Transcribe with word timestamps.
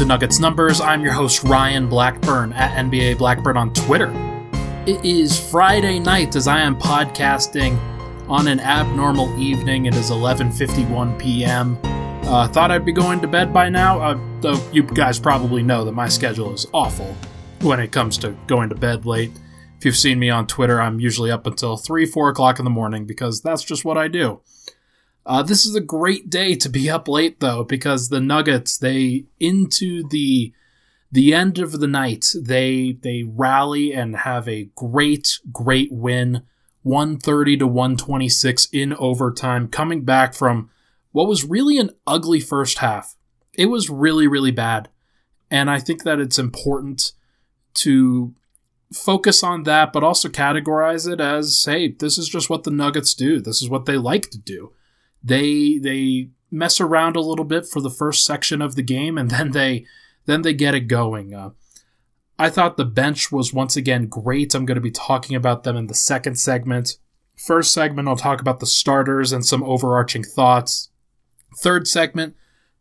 Into 0.00 0.08
Nuggets 0.08 0.38
Numbers. 0.38 0.80
I'm 0.80 1.02
your 1.02 1.12
host, 1.12 1.44
Ryan 1.44 1.86
Blackburn 1.86 2.54
at 2.54 2.74
NBA 2.86 3.18
Blackburn 3.18 3.58
on 3.58 3.70
Twitter. 3.74 4.10
It 4.86 5.04
is 5.04 5.38
Friday 5.50 5.98
night 5.98 6.36
as 6.36 6.48
I 6.48 6.60
am 6.60 6.74
podcasting 6.74 7.78
on 8.26 8.48
an 8.48 8.60
abnormal 8.60 9.38
evening. 9.38 9.84
It 9.84 9.94
is 9.94 10.10
11:51 10.10 11.18
p.m. 11.18 11.78
Uh, 11.84 12.48
thought 12.48 12.70
I'd 12.70 12.86
be 12.86 12.92
going 12.92 13.20
to 13.20 13.28
bed 13.28 13.52
by 13.52 13.68
now, 13.68 14.00
uh, 14.00 14.18
though 14.40 14.58
you 14.72 14.84
guys 14.84 15.20
probably 15.20 15.62
know 15.62 15.84
that 15.84 15.92
my 15.92 16.08
schedule 16.08 16.54
is 16.54 16.66
awful 16.72 17.14
when 17.60 17.78
it 17.78 17.92
comes 17.92 18.16
to 18.18 18.34
going 18.46 18.70
to 18.70 18.76
bed 18.76 19.04
late. 19.04 19.32
If 19.76 19.84
you've 19.84 19.98
seen 19.98 20.18
me 20.18 20.30
on 20.30 20.46
Twitter, 20.46 20.80
I'm 20.80 20.98
usually 20.98 21.30
up 21.30 21.46
until 21.46 21.76
3, 21.76 22.06
4 22.06 22.30
o'clock 22.30 22.58
in 22.58 22.64
the 22.64 22.70
morning 22.70 23.04
because 23.04 23.42
that's 23.42 23.64
just 23.64 23.84
what 23.84 23.98
I 23.98 24.08
do. 24.08 24.40
Uh, 25.26 25.42
this 25.42 25.66
is 25.66 25.74
a 25.74 25.80
great 25.80 26.30
day 26.30 26.54
to 26.54 26.68
be 26.68 26.88
up 26.88 27.06
late 27.06 27.40
though, 27.40 27.62
because 27.62 28.08
the 28.08 28.20
Nuggets 28.20 28.78
they 28.78 29.26
into 29.38 30.06
the 30.08 30.52
the 31.12 31.34
end 31.34 31.58
of 31.58 31.72
the 31.72 31.86
night 31.86 32.34
they 32.40 32.96
they 33.02 33.24
rally 33.24 33.92
and 33.92 34.16
have 34.16 34.48
a 34.48 34.70
great 34.74 35.38
great 35.52 35.92
win, 35.92 36.42
one 36.82 37.18
thirty 37.18 37.56
to 37.56 37.66
one 37.66 37.96
twenty 37.96 38.28
six 38.28 38.66
in 38.72 38.94
overtime, 38.94 39.68
coming 39.68 40.04
back 40.04 40.34
from 40.34 40.70
what 41.12 41.28
was 41.28 41.44
really 41.44 41.78
an 41.78 41.90
ugly 42.06 42.40
first 42.40 42.78
half. 42.78 43.14
It 43.52 43.66
was 43.66 43.90
really 43.90 44.26
really 44.26 44.52
bad, 44.52 44.88
and 45.50 45.70
I 45.70 45.80
think 45.80 46.04
that 46.04 46.18
it's 46.18 46.38
important 46.38 47.12
to 47.74 48.34
focus 48.90 49.44
on 49.44 49.64
that, 49.64 49.92
but 49.92 50.02
also 50.02 50.28
categorize 50.28 51.06
it 51.06 51.20
as 51.20 51.62
hey, 51.66 51.88
this 51.88 52.16
is 52.16 52.28
just 52.28 52.48
what 52.48 52.64
the 52.64 52.70
Nuggets 52.70 53.12
do. 53.12 53.38
This 53.38 53.60
is 53.60 53.68
what 53.68 53.84
they 53.84 53.98
like 53.98 54.30
to 54.30 54.38
do 54.38 54.72
they 55.22 55.78
they 55.78 56.30
mess 56.50 56.80
around 56.80 57.16
a 57.16 57.20
little 57.20 57.44
bit 57.44 57.66
for 57.66 57.80
the 57.80 57.90
first 57.90 58.24
section 58.24 58.60
of 58.60 58.74
the 58.74 58.82
game 58.82 59.16
and 59.16 59.30
then 59.30 59.52
they 59.52 59.84
then 60.26 60.42
they 60.42 60.54
get 60.54 60.74
it 60.74 60.82
going. 60.82 61.34
Uh, 61.34 61.50
I 62.38 62.48
thought 62.48 62.76
the 62.76 62.84
bench 62.84 63.30
was 63.30 63.52
once 63.52 63.76
again 63.76 64.06
great. 64.06 64.54
I'm 64.54 64.64
going 64.64 64.76
to 64.76 64.80
be 64.80 64.90
talking 64.90 65.36
about 65.36 65.62
them 65.64 65.76
in 65.76 65.88
the 65.88 65.94
second 65.94 66.36
segment. 66.36 66.96
First 67.36 67.72
segment, 67.72 68.08
I'll 68.08 68.16
talk 68.16 68.40
about 68.40 68.60
the 68.60 68.66
starters 68.66 69.32
and 69.32 69.44
some 69.44 69.62
overarching 69.62 70.22
thoughts. 70.22 70.88
Third 71.58 71.86
segment, 71.88 72.34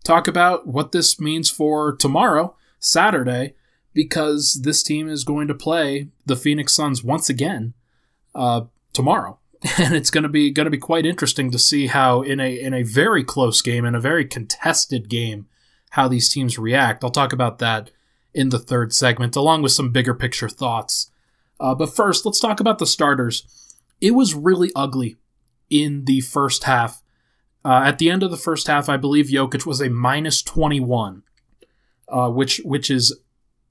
talk 0.03 0.27
about 0.27 0.67
what 0.67 0.91
this 0.91 1.19
means 1.19 1.49
for 1.49 1.95
tomorrow, 1.95 2.55
Saturday, 2.79 3.55
because 3.93 4.61
this 4.63 4.83
team 4.83 5.09
is 5.09 5.23
going 5.23 5.47
to 5.47 5.53
play 5.53 6.09
the 6.25 6.35
Phoenix 6.35 6.73
Suns 6.73 7.03
once 7.03 7.29
again 7.29 7.73
uh, 8.35 8.61
tomorrow. 8.93 9.38
And 9.77 9.93
it's 9.93 10.09
going 10.09 10.23
to 10.23 10.29
be 10.29 10.51
going 10.51 10.65
to 10.65 10.71
be 10.71 10.77
quite 10.77 11.05
interesting 11.05 11.51
to 11.51 11.59
see 11.59 11.87
how 11.87 12.21
in 12.21 12.39
a 12.39 12.59
in 12.59 12.73
a 12.73 12.83
very 12.83 13.23
close 13.23 13.61
game 13.61 13.85
in 13.85 13.95
a 13.95 13.99
very 13.99 14.25
contested 14.25 15.09
game 15.09 15.47
how 15.91 16.07
these 16.07 16.29
teams 16.29 16.59
react. 16.59 17.03
I'll 17.03 17.09
talk 17.09 17.33
about 17.33 17.59
that 17.59 17.91
in 18.33 18.49
the 18.49 18.59
third 18.59 18.93
segment 18.93 19.35
along 19.35 19.61
with 19.61 19.71
some 19.71 19.91
bigger 19.91 20.13
picture 20.13 20.49
thoughts. 20.49 21.11
Uh, 21.59 21.75
but 21.75 21.93
first, 21.93 22.25
let's 22.25 22.39
talk 22.39 22.59
about 22.59 22.79
the 22.79 22.85
starters. 22.85 23.75
It 23.99 24.11
was 24.11 24.33
really 24.33 24.71
ugly 24.75 25.17
in 25.69 26.05
the 26.05 26.21
first 26.21 26.63
half. 26.63 27.01
Uh, 27.65 27.81
at 27.83 27.97
the 27.97 28.09
end 28.09 28.23
of 28.23 28.31
the 28.31 28.37
first 28.37 28.67
half, 28.67 28.87
I 28.87 28.95
believe 28.95 29.25
Jokic 29.25 29.65
was 29.65 29.81
a 29.81 29.89
minus 29.89 30.41
21, 30.41 31.23
uh, 32.07 32.29
which 32.29 32.61
which 32.63 32.89
is 32.89 33.19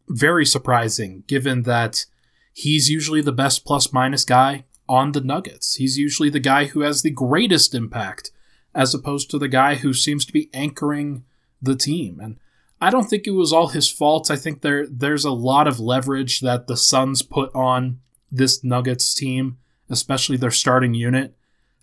very 0.08 0.44
surprising 0.44 1.22
given 1.26 1.62
that 1.62 2.04
he's 2.52 2.90
usually 2.90 3.20
the 3.20 3.32
best 3.32 3.64
plus 3.64 3.92
minus 3.92 4.24
guy 4.24 4.64
on 4.88 5.12
the 5.12 5.20
Nuggets. 5.20 5.76
He's 5.76 5.98
usually 5.98 6.30
the 6.30 6.40
guy 6.40 6.66
who 6.66 6.80
has 6.80 7.02
the 7.02 7.10
greatest 7.10 7.74
impact, 7.74 8.30
as 8.74 8.94
opposed 8.94 9.30
to 9.30 9.38
the 9.38 9.48
guy 9.48 9.76
who 9.76 9.92
seems 9.92 10.24
to 10.24 10.32
be 10.32 10.50
anchoring 10.54 11.24
the 11.60 11.76
team. 11.76 12.20
And 12.20 12.38
I 12.80 12.90
don't 12.90 13.04
think 13.04 13.26
it 13.26 13.32
was 13.32 13.52
all 13.52 13.68
his 13.68 13.90
fault. 13.90 14.30
I 14.30 14.36
think 14.36 14.62
there 14.62 14.86
there's 14.86 15.24
a 15.24 15.30
lot 15.30 15.66
of 15.66 15.80
leverage 15.80 16.40
that 16.40 16.66
the 16.66 16.76
Suns 16.76 17.22
put 17.22 17.54
on 17.54 18.00
this 18.30 18.62
Nuggets 18.62 19.14
team, 19.14 19.58
especially 19.88 20.36
their 20.36 20.50
starting 20.50 20.94
unit. 20.94 21.34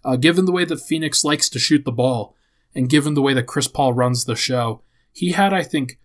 Uh, 0.03 0.16
given 0.16 0.45
the 0.45 0.51
way 0.51 0.66
that 0.66 0.79
Phoenix 0.79 1.23
likes 1.23 1.49
to 1.49 1.59
shoot 1.59 1.83
the 1.83 1.91
ball, 1.91 2.35
and 2.75 2.89
given 2.89 3.13
the 3.13 3.22
way 3.22 3.33
that 3.33 3.47
Chris 3.47 3.67
Paul 3.67 3.93
runs 3.93 4.25
the 4.25 4.35
show, 4.35 4.81
he 5.11 5.31
had, 5.31 5.53
I 5.53 5.63
think, 5.63 5.97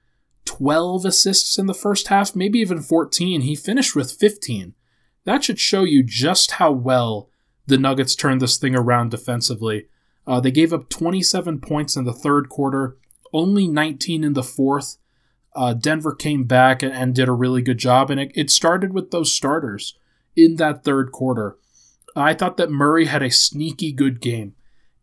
12 0.47 1.05
assists 1.05 1.59
in 1.59 1.67
the 1.67 1.75
first 1.75 2.09
half, 2.09 2.35
maybe 2.35 2.59
even 2.61 2.81
14. 2.81 3.43
He 3.43 3.55
finished 3.55 3.95
with 3.95 4.13
15 4.13 4.75
that 5.25 5.45
should 5.45 5.59
show 5.59 5.85
you 5.85 6.03
just 6.03 6.53
how 6.53 6.73
well 6.73 7.29
the 7.67 7.79
Nuggets 7.79 8.15
turned 8.15 8.41
this 8.41 8.59
thing 8.59 8.75
around 8.75 9.11
defensively. 9.11 9.87
Uh, 10.27 10.41
they 10.41 10.51
gave 10.51 10.73
up 10.73 10.89
27 10.89 11.61
points 11.61 11.97
in 11.97 12.05
the 12.05 12.13
third 12.13 12.49
quarter, 12.49 12.97
only 13.33 13.67
19 13.67 14.25
in 14.25 14.33
the 14.35 14.43
fourth. 14.43 14.97
Uh, 15.55 15.75
Denver 15.75 16.15
came 16.15 16.45
back 16.45 16.83
and, 16.83 16.93
and, 16.93 17.15
did 17.15 17.29
a 17.29 17.33
really 17.33 17.63
good 17.63 17.79
job, 17.79 18.11
and 18.11 18.21
it, 18.21 18.33
it 18.35 18.51
started 18.51 18.93
with 18.93 19.11
those 19.11 19.33
starters 19.33 19.99
in 20.37 20.57
that 20.57 20.85
third 20.85 21.11
quarter. 21.11 21.57
I 22.15 22.35
thought 22.35 22.57
that 22.57 22.71
Murray 22.71 23.07
had 23.07 23.23
a 23.23 23.31
sneaky 23.31 23.93
good 23.93 24.21
game. 24.21 24.55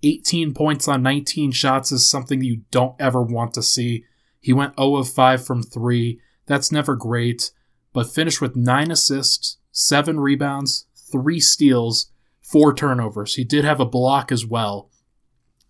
18 0.03 0.53
points 0.53 0.87
on 0.87 1.01
19 1.01 1.51
shots 1.51 1.91
is 1.91 2.07
something 2.07 2.41
you 2.41 2.61
don't 2.71 2.95
ever 2.99 3.21
want 3.21 3.53
to 3.55 3.63
see. 3.63 4.05
He 4.39 4.53
went 4.53 4.77
0 4.77 4.97
of 4.97 5.09
5 5.09 5.45
from 5.45 5.63
3. 5.63 6.19
That's 6.45 6.71
never 6.71 6.95
great, 6.95 7.51
but 7.93 8.09
finished 8.09 8.39
with 8.39 8.55
9 8.55 8.91
assists, 8.91 9.57
seven 9.77 10.19
rebounds, 10.19 10.87
three 10.95 11.39
steals, 11.39 12.11
four 12.41 12.73
turnovers. 12.73 13.35
He 13.35 13.43
did 13.43 13.63
have 13.63 13.79
a 13.79 13.85
block 13.85 14.31
as 14.31 14.43
well. 14.43 14.89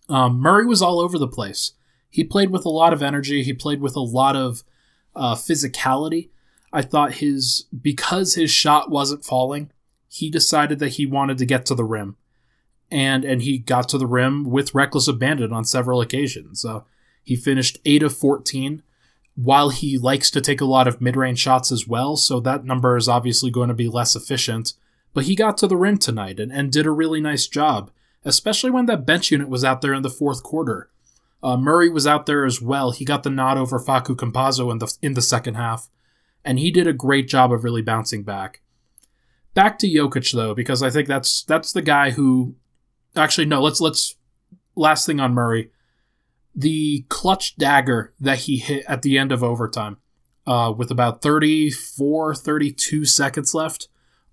Um, 0.08 0.40
Murray 0.40 0.64
was 0.64 0.80
all 0.80 0.98
over 0.98 1.18
the 1.18 1.28
place. 1.28 1.72
He 2.08 2.24
played 2.24 2.48
with 2.48 2.64
a 2.64 2.70
lot 2.70 2.94
of 2.94 3.02
energy. 3.02 3.42
He 3.42 3.52
played 3.52 3.82
with 3.82 3.94
a 3.94 4.00
lot 4.00 4.34
of 4.34 4.64
uh, 5.14 5.34
physicality. 5.34 6.30
I 6.72 6.80
thought 6.80 7.14
his 7.14 7.66
because 7.82 8.34
his 8.34 8.50
shot 8.50 8.90
wasn't 8.90 9.26
falling, 9.26 9.70
he 10.08 10.30
decided 10.30 10.78
that 10.78 10.94
he 10.94 11.04
wanted 11.04 11.36
to 11.38 11.46
get 11.46 11.66
to 11.66 11.74
the 11.74 11.84
rim, 11.84 12.16
and 12.90 13.26
and 13.26 13.42
he 13.42 13.58
got 13.58 13.90
to 13.90 13.98
the 13.98 14.06
rim 14.06 14.44
with 14.44 14.74
reckless 14.74 15.06
abandon 15.06 15.52
on 15.52 15.64
several 15.64 16.00
occasions. 16.00 16.64
Uh, 16.64 16.80
he 17.22 17.36
finished 17.36 17.78
eight 17.84 18.02
of 18.02 18.16
fourteen 18.16 18.82
while 19.40 19.68
he 19.68 19.96
likes 19.96 20.32
to 20.32 20.40
take 20.40 20.60
a 20.60 20.64
lot 20.64 20.88
of 20.88 21.00
mid 21.00 21.14
range 21.14 21.38
shots 21.38 21.70
as 21.70 21.86
well, 21.86 22.16
so 22.16 22.40
that 22.40 22.64
number 22.64 22.96
is 22.96 23.08
obviously 23.08 23.52
going 23.52 23.68
to 23.68 23.74
be 23.74 23.86
less 23.86 24.16
efficient. 24.16 24.72
But 25.14 25.24
he 25.24 25.36
got 25.36 25.56
to 25.58 25.68
the 25.68 25.76
rim 25.76 25.98
tonight 25.98 26.40
and, 26.40 26.50
and 26.50 26.72
did 26.72 26.86
a 26.86 26.90
really 26.90 27.20
nice 27.20 27.46
job, 27.46 27.92
especially 28.24 28.72
when 28.72 28.86
that 28.86 29.06
bench 29.06 29.30
unit 29.30 29.48
was 29.48 29.62
out 29.62 29.80
there 29.80 29.94
in 29.94 30.02
the 30.02 30.10
fourth 30.10 30.42
quarter. 30.42 30.90
Uh, 31.40 31.56
Murray 31.56 31.88
was 31.88 32.04
out 32.04 32.26
there 32.26 32.44
as 32.44 32.60
well. 32.60 32.90
He 32.90 33.04
got 33.04 33.22
the 33.22 33.30
nod 33.30 33.58
over 33.58 33.78
Facu 33.78 34.16
Campazzo 34.16 34.72
in 34.72 34.78
the 34.78 34.92
in 35.02 35.14
the 35.14 35.22
second 35.22 35.54
half, 35.54 35.88
and 36.44 36.58
he 36.58 36.72
did 36.72 36.88
a 36.88 36.92
great 36.92 37.28
job 37.28 37.52
of 37.52 37.62
really 37.62 37.82
bouncing 37.82 38.24
back. 38.24 38.60
Back 39.54 39.78
to 39.78 39.86
Jokic 39.88 40.32
though, 40.32 40.52
because 40.52 40.82
I 40.82 40.90
think 40.90 41.06
that's 41.06 41.44
that's 41.44 41.72
the 41.72 41.82
guy 41.82 42.10
who 42.10 42.56
actually 43.14 43.46
no. 43.46 43.62
Let's 43.62 43.80
let's 43.80 44.16
last 44.74 45.06
thing 45.06 45.20
on 45.20 45.32
Murray 45.32 45.70
the 46.58 47.06
clutch 47.08 47.56
dagger 47.56 48.12
that 48.18 48.40
he 48.40 48.56
hit 48.56 48.84
at 48.88 49.02
the 49.02 49.16
end 49.16 49.30
of 49.30 49.44
overtime 49.44 49.96
uh, 50.44 50.74
with 50.76 50.90
about 50.90 51.22
34, 51.22 52.34
32 52.34 53.04
seconds 53.04 53.54
left 53.54 53.86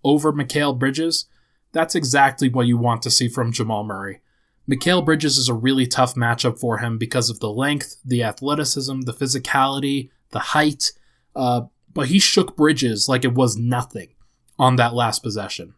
over 0.03 0.33
Mikal 0.33 0.77
Bridges, 0.77 1.25
that's 1.71 1.93
exactly 1.93 2.49
what 2.49 2.65
you 2.65 2.77
want 2.77 3.03
to 3.03 3.11
see 3.11 3.27
from 3.27 3.51
Jamal 3.51 3.83
Murray. 3.83 4.21
Mikal 4.67 5.05
Bridges 5.05 5.37
is 5.37 5.49
a 5.49 5.53
really 5.53 5.85
tough 5.85 6.15
matchup 6.15 6.57
for 6.57 6.79
him 6.79 6.97
because 6.97 7.29
of 7.29 7.39
the 7.41 7.51
length, 7.51 7.97
the 8.03 8.23
athleticism, 8.23 9.01
the 9.01 9.13
physicality, 9.13 10.09
the 10.31 10.39
height. 10.39 10.93
Uh, 11.35 11.61
but 11.93 12.07
he 12.07 12.17
shook 12.17 12.57
Bridges 12.57 13.07
like 13.07 13.23
it 13.23 13.35
was 13.35 13.55
nothing 13.55 14.15
on 14.57 14.77
that 14.77 14.95
last 14.95 15.21
possession. 15.21 15.75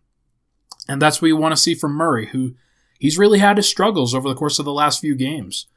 And 0.87 1.01
that's 1.01 1.21
what 1.21 1.27
you 1.27 1.35
want 1.35 1.53
to 1.53 1.61
see 1.61 1.75
from 1.75 1.91
Murray, 1.91 2.27
who 2.27 2.55
he's 2.99 3.17
really 3.17 3.39
had 3.39 3.57
his 3.57 3.67
struggles 3.67 4.15
over 4.15 4.29
the 4.29 4.35
course 4.35 4.59
of 4.59 4.65
the 4.65 4.71
last 4.71 5.01
few 5.01 5.13
games. 5.13 5.67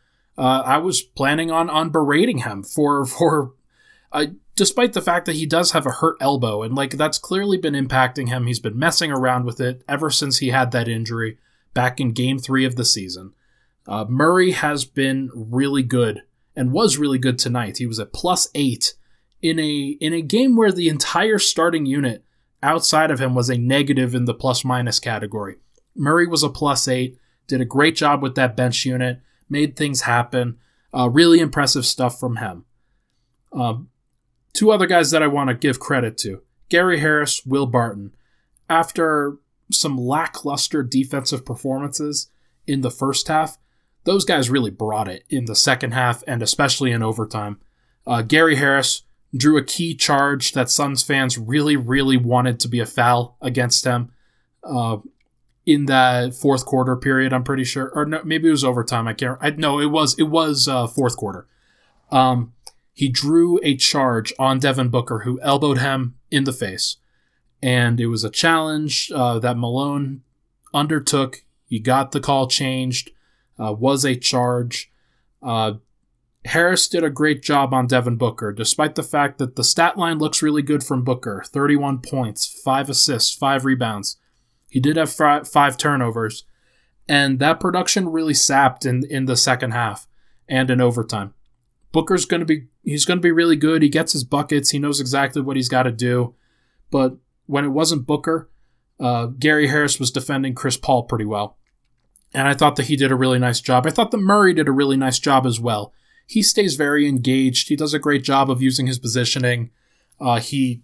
Uh, 0.41 0.63
I 0.65 0.79
was 0.79 1.03
planning 1.03 1.51
on 1.51 1.69
on 1.69 1.91
berating 1.91 2.39
him 2.39 2.63
for 2.63 3.05
for 3.05 3.53
uh, 4.11 4.27
despite 4.57 4.95
the 4.95 5.03
fact 5.03 5.27
that 5.27 5.37
he 5.37 5.45
does 5.45 5.73
have 5.73 5.85
a 5.85 5.91
hurt 5.91 6.17
elbow 6.19 6.63
and 6.63 6.75
like 6.75 6.93
that's 6.93 7.19
clearly 7.19 7.59
been 7.59 7.75
impacting 7.75 8.29
him. 8.29 8.47
He's 8.47 8.59
been 8.59 8.79
messing 8.79 9.13
around 9.13 9.45
with 9.45 9.61
it 9.61 9.83
ever 9.87 10.11
since 10.11 10.39
he 10.39 10.49
had 10.49 10.71
that 10.71 10.89
injury 10.89 11.37
back 11.75 12.01
in 12.01 12.13
Game 12.13 12.39
Three 12.39 12.65
of 12.65 12.77
the 12.77 12.87
season. 12.87 13.35
Uh, 13.87 14.07
Murray 14.09 14.53
has 14.53 14.87
been 14.87 15.31
really 15.35 15.83
good 15.83 16.23
and 16.57 16.73
was 16.73 16.97
really 16.97 17.19
good 17.19 17.39
tonight. 17.39 17.77
He 17.77 17.87
was 17.87 18.01
at 18.01 18.15
plus 18.15 18.49
eight 18.55 18.95
in 19.43 19.59
a 19.59 19.99
in 20.01 20.15
a 20.15 20.23
game 20.23 20.57
where 20.57 20.73
the 20.73 20.89
entire 20.89 21.39
starting 21.39 21.85
unit 21.85 22.25
outside 22.63 23.11
of 23.11 23.21
him 23.21 23.35
was 23.35 23.51
a 23.51 23.59
negative 23.59 24.15
in 24.15 24.25
the 24.25 24.33
plus 24.33 24.65
minus 24.65 25.01
category. 25.01 25.57
Murray 25.95 26.27
was 26.27 26.43
a 26.43 26.49
plus 26.49 26.89
eight, 26.89 27.19
did 27.47 27.61
a 27.61 27.67
great 27.67 27.95
job 27.95 28.23
with 28.23 28.37
that 28.37 28.57
bench 28.57 28.87
unit, 28.87 29.21
made 29.51 29.77
things 29.77 30.03
happen. 30.03 30.59
Uh, 30.93 31.09
really 31.09 31.41
impressive 31.41 31.87
stuff 31.87 32.19
from 32.19 32.37
him. 32.37 32.65
Um, 33.53 33.89
two 34.53 34.71
other 34.71 34.87
guys 34.87 35.11
that 35.11 35.23
I 35.23 35.27
want 35.27 35.49
to 35.49 35.55
give 35.55 35.81
credit 35.81 36.17
to 36.19 36.43
Gary 36.69 37.01
Harris, 37.01 37.45
Will 37.45 37.67
Barton. 37.67 38.15
After 38.69 39.39
some 39.73 39.97
lackluster 39.99 40.83
defensive 40.83 41.45
performances 41.45 42.29
in 42.67 42.81
the 42.81 42.91
first 42.91 43.29
half, 43.29 43.59
those 44.05 44.25
guys 44.25 44.51
really 44.51 44.71
brought 44.71 45.09
it 45.09 45.25
in 45.29 45.45
the 45.45 45.57
second 45.57 45.93
half 45.93 46.23
and 46.27 46.43
especially 46.43 46.91
in 46.91 47.03
overtime. 47.03 47.61
Uh, 48.07 48.23
Gary 48.23 48.57
Harris 48.57 49.03
drew 49.37 49.57
a 49.57 49.65
key 49.65 49.95
charge 49.95 50.53
that 50.53 50.71
Suns 50.71 51.03
fans 51.03 51.39
really, 51.39 51.77
really 51.77 52.17
wanted 52.17 52.59
to 52.61 52.69
be 52.69 52.81
a 52.81 52.87
foul 52.87 53.37
against 53.41 53.85
him 53.85 54.13
uh, 54.65 54.99
in 55.71 55.87
that 55.87 56.35
fourth 56.35 56.67
quarter 56.67 56.97
period. 56.97 57.33
I'm 57.33 57.45
pretty 57.45 57.63
sure, 57.63 57.93
or 57.95 58.05
no, 58.05 58.21
maybe 58.25 58.49
it 58.49 58.51
was 58.51 58.65
overtime. 58.65 59.07
I 59.07 59.13
can't. 59.13 59.39
I 59.41 59.51
no, 59.51 59.79
it 59.79 59.87
was 59.87 60.19
it 60.19 60.25
was 60.25 60.67
uh, 60.67 60.89
fourth 60.89 61.17
quarter. 61.17 61.47
Um, 62.11 62.55
he 62.93 63.09
drew 63.09 63.61
a 63.63 63.77
charge 63.77 64.33
on 64.37 64.59
Devin 64.59 64.89
Booker, 64.89 65.21
who 65.21 65.41
elbowed 65.43 65.79
him 65.79 66.17
in 66.29 66.43
the 66.43 66.53
face, 66.53 66.97
and 67.63 68.01
it 68.01 68.09
was 68.09 68.25
a 68.25 68.31
challenge 68.31 69.13
uh, 69.15 69.39
that 69.39 69.57
Malone 69.57 70.23
undertook. 70.75 71.45
He 71.67 71.79
got 71.79 72.11
the 72.11 72.21
call 72.21 72.49
changed. 72.49 73.13
Uh, 73.57 73.73
was 73.73 74.05
a 74.05 74.17
charge. 74.17 74.91
Uh, 75.41 75.75
Harris 76.47 76.89
did 76.89 77.05
a 77.05 77.11
great 77.11 77.43
job 77.43 77.73
on 77.73 77.87
Devin 77.87 78.17
Booker, 78.17 78.51
despite 78.51 78.97
the 78.97 79.05
fact 79.05 79.39
that 79.39 79.55
the 79.55 79.63
stat 79.63 79.97
line 79.97 80.19
looks 80.19 80.43
really 80.43 80.63
good 80.63 80.83
from 80.83 81.05
Booker 81.05 81.45
31 81.47 81.99
points, 81.99 82.47
5 82.65 82.89
assists, 82.89 83.37
5 83.37 83.65
rebounds. 83.65 84.17
He 84.71 84.81
did 84.81 84.97
have 84.97 85.13
five 85.13 85.77
turnovers, 85.77 86.45
and 87.09 87.39
that 87.41 87.61
production 87.61 88.09
really 88.09 88.35
sapped 88.35 88.87
in, 88.87 89.05
in 89.11 89.27
the 89.27 89.37
second 89.37 89.73
half 89.73 90.07
and 90.49 90.71
in 90.71 90.81
overtime. 90.81 91.35
Booker's 91.93 92.25
going 92.25 92.41
to 92.41 92.47
be 92.47 92.69
he's 92.85 93.05
going 93.05 93.19
to 93.19 93.23
be 93.23 93.33
really 93.33 93.57
good. 93.57 93.83
He 93.83 93.89
gets 93.89 94.13
his 94.13 94.25
buckets. 94.25 94.71
He 94.71 94.79
knows 94.79 95.01
exactly 95.01 95.43
what 95.43 95.57
he's 95.57 95.69
got 95.69 95.83
to 95.83 95.93
do. 95.93 96.35
But 96.91 97.17
when 97.47 97.65
it 97.65 97.71
wasn't 97.71 98.07
Booker, 98.07 98.49
uh, 99.01 99.27
Gary 99.27 99.67
Harris 99.67 99.99
was 99.99 100.13
defending 100.13 100.55
Chris 100.55 100.77
Paul 100.77 101.03
pretty 101.03 101.25
well. 101.25 101.57
And 102.33 102.47
I 102.47 102.55
thought 102.55 102.77
that 102.77 102.87
he 102.87 102.95
did 102.95 103.11
a 103.11 103.17
really 103.17 103.41
nice 103.41 103.61
job. 103.61 103.87
I 103.87 103.91
thought 103.91 104.13
that 104.13 104.19
Murray 104.19 104.55
did 104.55 104.69
a 104.69 104.73
really 104.73 104.97
nice 104.97 105.19
job 105.19 105.47
as 105.47 105.59
well 105.59 105.93
he 106.31 106.43
stays 106.45 106.77
very 106.77 107.09
engaged. 107.09 107.69
He 107.69 107.75
does 107.75 107.93
a 107.93 107.99
great 107.99 108.23
job 108.23 108.51
of 108.51 108.63
using 108.63 108.87
his 108.87 109.01
positioning. 109.01 109.71
Uh, 110.21 110.39
he 110.39 110.83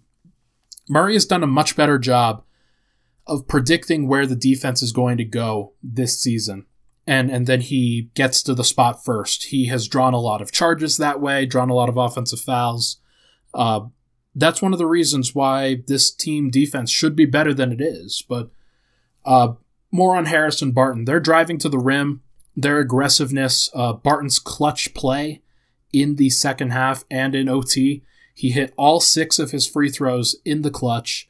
Murray 0.89 1.13
has 1.13 1.25
done 1.25 1.41
a 1.41 1.47
much 1.47 1.77
better 1.77 1.97
job 1.97 2.43
of 3.27 3.47
predicting 3.47 4.07
where 4.07 4.25
the 4.25 4.35
defense 4.35 4.81
is 4.81 4.91
going 4.91 5.17
to 5.17 5.25
go 5.25 5.73
this 5.83 6.19
season. 6.19 6.65
And 7.05 7.31
and 7.31 7.47
then 7.47 7.61
he 7.61 8.09
gets 8.15 8.43
to 8.43 8.53
the 8.53 8.63
spot 8.63 9.03
first. 9.03 9.45
He 9.45 9.67
has 9.67 9.87
drawn 9.87 10.13
a 10.13 10.19
lot 10.19 10.41
of 10.41 10.51
charges 10.51 10.97
that 10.97 11.21
way, 11.21 11.45
drawn 11.45 11.69
a 11.69 11.73
lot 11.73 11.89
of 11.89 11.97
offensive 11.97 12.41
fouls. 12.41 12.97
Uh, 13.53 13.81
that's 14.35 14.61
one 14.61 14.73
of 14.73 14.79
the 14.79 14.85
reasons 14.85 15.33
why 15.33 15.83
this 15.87 16.11
team 16.11 16.49
defense 16.49 16.91
should 16.91 17.15
be 17.15 17.25
better 17.25 17.53
than 17.53 17.71
it 17.71 17.81
is. 17.81 18.23
But 18.27 18.49
uh, 19.25 19.53
more 19.91 20.15
on 20.15 20.25
Harris 20.25 20.61
and 20.61 20.75
Barton. 20.75 21.05
They're 21.05 21.19
driving 21.19 21.57
to 21.59 21.69
the 21.69 21.79
rim 21.79 22.21
their 22.57 22.79
aggressiveness, 22.79 23.69
uh, 23.75 23.93
Barton's 23.93 24.39
clutch 24.39 24.95
play 24.95 25.43
in 25.93 26.15
the 26.15 26.31
second 26.31 26.71
half 26.71 27.05
and 27.09 27.35
in 27.35 27.47
OT. 27.47 28.03
He 28.33 28.49
hit 28.49 28.73
all 28.77 28.99
six 28.99 29.37
of 29.37 29.51
his 29.51 29.67
free 29.67 29.89
throws 29.89 30.35
in 30.43 30.63
the 30.63 30.71
clutch, 30.71 31.29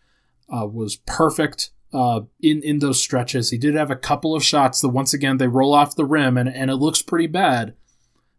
uh, 0.49 0.65
was 0.65 0.95
perfect 1.05 1.71
uh, 1.93 2.21
in, 2.41 2.61
in 2.63 2.79
those 2.79 3.01
stretches. 3.01 3.49
He 3.49 3.57
did 3.57 3.75
have 3.75 3.91
a 3.91 3.95
couple 3.95 4.35
of 4.35 4.43
shots 4.43 4.81
that, 4.81 4.89
once 4.89 5.13
again, 5.13 5.37
they 5.37 5.47
roll 5.47 5.73
off 5.73 5.95
the 5.95 6.05
rim 6.05 6.37
and, 6.37 6.49
and 6.49 6.69
it 6.69 6.75
looks 6.75 7.01
pretty 7.01 7.27
bad, 7.27 7.75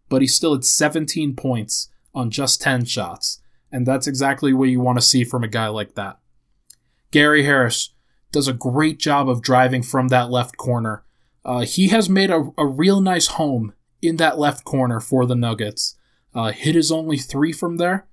but 0.08 0.20
he 0.20 0.28
still 0.28 0.54
had 0.54 0.64
17 0.64 1.34
points 1.34 1.90
on 2.14 2.30
just 2.30 2.60
10 2.60 2.84
shots. 2.84 3.40
And 3.70 3.86
that's 3.86 4.06
exactly 4.06 4.52
what 4.52 4.68
you 4.68 4.80
want 4.80 4.98
to 4.98 5.04
see 5.04 5.24
from 5.24 5.44
a 5.44 5.48
guy 5.48 5.68
like 5.68 5.94
that. 5.94 6.18
Gary 7.10 7.44
Harris 7.44 7.94
does 8.32 8.48
a 8.48 8.52
great 8.52 8.98
job 8.98 9.28
of 9.28 9.42
driving 9.42 9.82
from 9.82 10.08
that 10.08 10.30
left 10.30 10.56
corner 10.56 11.04
uh, 11.48 11.60
he 11.60 11.88
has 11.88 12.10
made 12.10 12.30
a, 12.30 12.50
a 12.58 12.66
real 12.66 13.00
nice 13.00 13.28
home 13.28 13.72
in 14.02 14.16
that 14.16 14.38
left 14.38 14.64
corner 14.64 15.00
for 15.00 15.24
the 15.24 15.34
Nuggets. 15.34 15.96
Uh, 16.34 16.52
hit 16.52 16.76
is 16.76 16.92
only 16.92 17.16
three 17.16 17.52
from 17.52 17.78
there. 17.78 18.06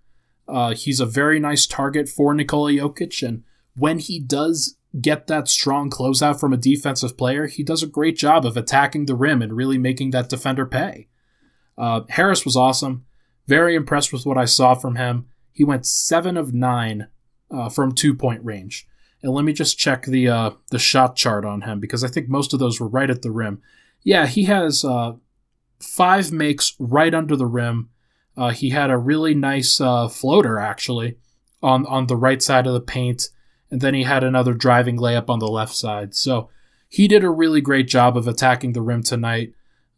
Uh, 0.47 0.73
he's 0.73 1.01
a 1.01 1.05
very 1.05 1.37
nice 1.37 1.67
target 1.67 2.07
for 2.07 2.33
Nikola 2.33 2.71
Jokic, 2.71 3.27
and 3.27 3.43
when 3.75 3.99
he 3.99 4.21
does 4.21 4.74
get 5.01 5.27
that 5.27 5.47
strong 5.47 5.89
closeout 5.89 6.39
from 6.39 6.53
a 6.53 6.57
defensive 6.57 7.17
player, 7.17 7.47
he 7.47 7.63
does 7.63 7.83
a 7.83 7.87
great 7.87 8.17
job 8.17 8.45
of 8.45 8.55
attacking 8.55 9.05
the 9.05 9.15
rim 9.15 9.41
and 9.41 9.53
really 9.53 9.77
making 9.77 10.11
that 10.11 10.29
defender 10.29 10.65
pay. 10.65 11.07
Uh, 11.77 12.01
Harris 12.09 12.45
was 12.45 12.55
awesome. 12.55 13.05
Very 13.47 13.75
impressed 13.75 14.13
with 14.13 14.25
what 14.25 14.37
I 14.37 14.45
saw 14.45 14.73
from 14.75 14.95
him. 14.95 15.27
He 15.51 15.63
went 15.63 15.85
seven 15.85 16.37
of 16.37 16.53
nine 16.53 17.07
uh, 17.51 17.69
from 17.69 17.93
two 17.93 18.13
point 18.13 18.43
range. 18.43 18.87
And 19.21 19.33
let 19.33 19.45
me 19.45 19.53
just 19.53 19.77
check 19.77 20.05
the 20.05 20.27
uh, 20.27 20.51
the 20.71 20.79
shot 20.79 21.15
chart 21.15 21.45
on 21.45 21.61
him 21.61 21.79
because 21.79 22.03
I 22.03 22.07
think 22.07 22.29
most 22.29 22.53
of 22.53 22.59
those 22.59 22.79
were 22.79 22.87
right 22.87 23.09
at 23.09 23.21
the 23.21 23.31
rim. 23.31 23.61
Yeah, 24.03 24.27
he 24.27 24.43
has 24.43 24.85
uh, 24.85 25.13
five 25.79 26.31
makes 26.31 26.75
right 26.79 27.13
under 27.13 27.35
the 27.35 27.47
rim. 27.47 27.89
Uh, 28.37 28.51
he 28.51 28.69
had 28.69 28.91
a 28.91 28.97
really 28.97 29.33
nice 29.33 29.81
uh, 29.81 30.07
floater 30.09 30.59
actually 30.59 31.17
on 31.63 31.85
on 31.87 32.07
the 32.07 32.15
right 32.15 32.41
side 32.41 32.67
of 32.67 32.73
the 32.73 32.81
paint, 32.81 33.29
and 33.71 33.81
then 33.81 33.93
he 33.93 34.03
had 34.03 34.23
another 34.23 34.53
driving 34.53 34.97
layup 34.97 35.29
on 35.29 35.39
the 35.39 35.47
left 35.47 35.73
side. 35.73 36.15
So 36.15 36.49
he 36.87 37.07
did 37.07 37.23
a 37.23 37.29
really 37.29 37.61
great 37.61 37.87
job 37.87 38.15
of 38.15 38.27
attacking 38.27 38.73
the 38.73 38.81
rim 38.81 39.03
tonight. 39.03 39.53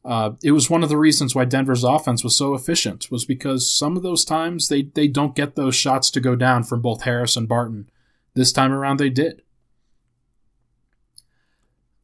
Uh, 0.06 0.32
it 0.42 0.52
was 0.52 0.70
one 0.70 0.84
of 0.84 0.90
the 0.90 0.98
reasons 0.98 1.36
why 1.36 1.44
Denver's 1.44 1.84
offense 1.84 2.24
was 2.24 2.36
so 2.36 2.54
efficient 2.54 3.12
was 3.12 3.26
because 3.26 3.70
some 3.70 3.98
of 3.98 4.04
those 4.04 4.24
times 4.24 4.70
they 4.70 4.84
they 4.84 5.08
don't 5.08 5.36
get 5.36 5.56
those 5.56 5.76
shots 5.76 6.10
to 6.12 6.22
go 6.22 6.36
down 6.36 6.64
from 6.64 6.82
both 6.82 7.04
Harris 7.04 7.36
and 7.36 7.48
Barton. 7.48 7.90
This 8.34 8.54
time 8.54 8.72
around, 8.72 8.98
they 8.98 9.10
did. 9.10 9.42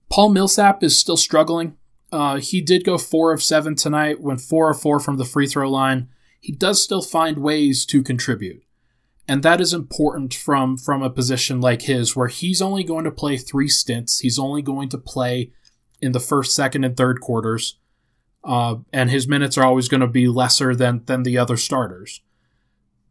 Paul 0.09 0.29
Millsap 0.29 0.83
is 0.83 0.99
still 0.99 1.17
struggling. 1.17 1.77
Uh, 2.11 2.37
he 2.37 2.61
did 2.61 2.83
go 2.83 2.97
four 2.97 3.31
of 3.31 3.41
seven 3.41 3.75
tonight, 3.75 4.21
went 4.21 4.41
four 4.41 4.69
of 4.69 4.79
four 4.79 4.99
from 4.99 5.17
the 5.17 5.25
free 5.25 5.47
throw 5.47 5.69
line. 5.69 6.09
He 6.39 6.51
does 6.51 6.83
still 6.83 7.01
find 7.01 7.39
ways 7.39 7.85
to 7.85 8.03
contribute, 8.03 8.62
and 9.27 9.43
that 9.43 9.61
is 9.61 9.73
important 9.73 10.33
from 10.33 10.77
from 10.77 11.01
a 11.01 11.09
position 11.09 11.61
like 11.61 11.83
his, 11.83 12.15
where 12.15 12.27
he's 12.27 12.61
only 12.61 12.83
going 12.83 13.05
to 13.05 13.11
play 13.11 13.37
three 13.37 13.69
stints. 13.69 14.19
He's 14.19 14.39
only 14.39 14.61
going 14.61 14.89
to 14.89 14.97
play 14.97 15.51
in 16.01 16.11
the 16.11 16.19
first, 16.19 16.55
second, 16.55 16.83
and 16.83 16.97
third 16.97 17.21
quarters, 17.21 17.79
uh, 18.43 18.75
and 18.91 19.09
his 19.09 19.27
minutes 19.27 19.57
are 19.57 19.63
always 19.63 19.87
going 19.87 20.01
to 20.01 20.07
be 20.07 20.27
lesser 20.27 20.75
than 20.75 21.03
than 21.05 21.23
the 21.23 21.37
other 21.37 21.57
starters 21.57 22.21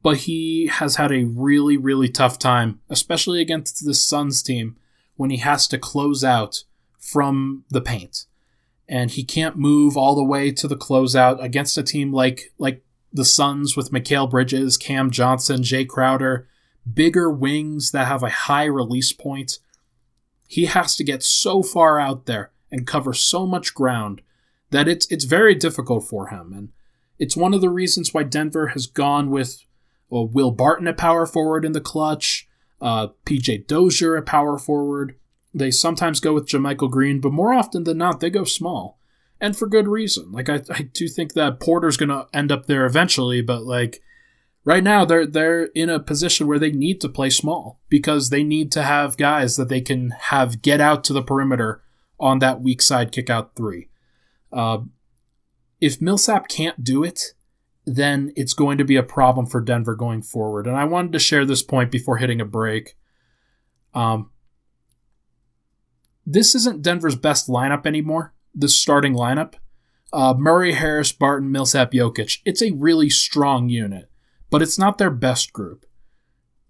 but 0.03 0.19
he 0.19 0.67
has 0.67 0.97
had 0.97 1.13
a 1.13 1.25
really, 1.25 1.77
really 1.77 2.09
tough 2.09 2.39
time, 2.39 2.81
especially 2.91 3.41
against 3.41 3.85
the 3.85 3.95
Suns 3.95 4.43
team 4.43 4.77
when 5.17 5.31
he 5.31 5.37
has 5.39 5.69
to 5.69 5.79
close 5.79 6.25
out 6.25 6.65
from 6.99 7.65
the 7.71 7.81
paint. 7.81 8.27
And 8.89 9.11
he 9.11 9.25
can't 9.25 9.57
move 9.57 9.97
all 9.97 10.15
the 10.15 10.25
way 10.25 10.51
to 10.51 10.67
the 10.69 10.77
closeout 10.77 11.43
against 11.43 11.79
a 11.79 11.83
team 11.83 12.13
like 12.13 12.53
like 12.59 12.85
the 13.13 13.25
Suns 13.25 13.77
with 13.77 13.91
Mikal 13.91 14.31
Bridges, 14.31 14.77
Cam 14.77 15.11
Johnson, 15.11 15.63
Jae 15.63 15.87
Crowder, 15.87 16.49
bigger 16.93 17.31
wings 17.31 17.91
that 17.93 18.07
have 18.07 18.23
a 18.23 18.31
high 18.31 18.65
release 18.65 19.13
point. 19.13 19.59
He 20.49 20.67
has 20.67 20.97
to 20.97 21.05
get 21.05 21.23
so 21.23 21.63
far 21.63 22.01
out 22.01 22.27
there 22.27 22.51
and 22.71 22.87
cover 22.87 23.13
so 23.13 23.47
much 23.47 23.75
ground 23.75 24.23
that 24.71 24.89
it's 24.89 25.07
it's 25.11 25.25
very 25.25 25.55
difficult 25.55 26.05
for 26.05 26.29
him. 26.29 26.53
And 26.53 26.71
it's 27.19 27.37
one 27.37 27.55
of 27.55 27.61
the 27.61 27.71
reasons 27.71 28.13
why 28.13 28.23
Denver 28.23 28.69
has 28.69 28.87
gone 28.87 29.31
with 29.31 29.65
well, 30.09 30.27
Will 30.27 30.51
Barton 30.51 30.89
a 30.89 30.93
power 30.93 31.25
forward 31.25 31.65
in 31.65 31.73
the 31.73 31.81
clutch, 31.81 32.49
uh, 32.81 33.09
PJ 33.25 33.67
Dozier 33.67 34.17
a 34.17 34.23
power 34.23 34.59
forward. 34.59 35.17
They 35.55 35.71
sometimes 35.71 36.21
go 36.21 36.33
with 36.33 36.49
JaMychal 36.49 36.91
Green, 36.91 37.21
but 37.21 37.33
more 37.33 37.53
often 37.53 37.85
than 37.85 37.99
not, 37.99 38.21
they 38.21 38.31
go 38.31 38.45
small. 38.45 38.99
And 39.43 39.57
for 39.57 39.67
good 39.67 39.89
reason. 39.89 40.33
Like, 40.33 40.49
I, 40.49 40.63
I 40.71 40.83
do 40.83 41.09
think 41.09 41.35
that 41.35 41.61
Porter's 41.61 41.99
going 41.99 42.09
to 42.09 42.29
end 42.33 42.51
up 42.51 42.67
there 42.67 42.87
eventually, 42.87 43.43
but, 43.43 43.65
like, 43.65 44.01
right 44.65 44.85
now 44.85 45.05
they're 45.05 45.27
they're 45.27 45.65
in 45.75 45.91
a 45.91 45.99
position 45.99 46.47
where 46.47 46.59
they 46.59 46.71
need 46.71 47.01
to 47.01 47.09
play 47.09 47.31
small 47.31 47.81
because 47.89 48.31
they 48.31 48.45
need 48.45 48.71
to 48.73 48.83
have 48.83 49.17
guys 49.17 49.57
that 49.57 49.69
they 49.69 49.81
can 49.81 50.11
have 50.11 50.63
get 50.63 50.81
out 50.81 51.03
to 51.05 51.13
the 51.13 51.23
perimeter 51.23 51.83
on 52.21 52.39
that 52.39 52.61
weak 52.61 52.81
side 52.81 53.11
kick 53.11 53.29
out 53.29 53.57
three. 53.57 53.89
Uh, 54.53 54.79
if 55.81 56.01
Millsap 56.01 56.47
can't 56.47 56.85
do 56.85 57.03
it, 57.03 57.33
then 57.85 58.33
it's 58.37 58.53
going 58.53 58.79
to 58.79 58.85
be 58.85 58.95
a 58.95 59.03
problem 59.03 59.47
for 59.47 59.61
Denver 59.61 59.97
going 59.97 60.23
forward. 60.23 60.69
And 60.69 60.77
I 60.77 60.85
wanted 60.85 61.13
to 61.13 61.19
share 61.19 61.45
this 61.45 61.65
point 61.65 61.91
before 61.91 62.19
hitting 62.19 62.41
a 62.41 62.45
break. 62.45 62.95
Um, 63.93 64.31
this 66.25 66.55
isn't 66.55 66.83
Denver's 66.83 67.17
best 67.17 67.49
lineup 67.49 67.85
anymore. 67.85 68.33
The 68.55 68.69
starting 68.69 69.15
lineup. 69.15 69.55
Uh, 70.13 70.35
Murray, 70.37 70.73
Harris, 70.73 71.13
Barton, 71.13 71.51
Millsap, 71.51 71.93
Jokic. 71.93 72.39
It's 72.45 72.63
a 72.63 72.73
really 72.73 73.09
strong 73.09 73.69
unit, 73.71 74.11
but 74.51 74.61
it's 74.61 74.79
not 74.79 74.99
their 74.99 75.11
best 75.11 75.53
group. 75.53 75.87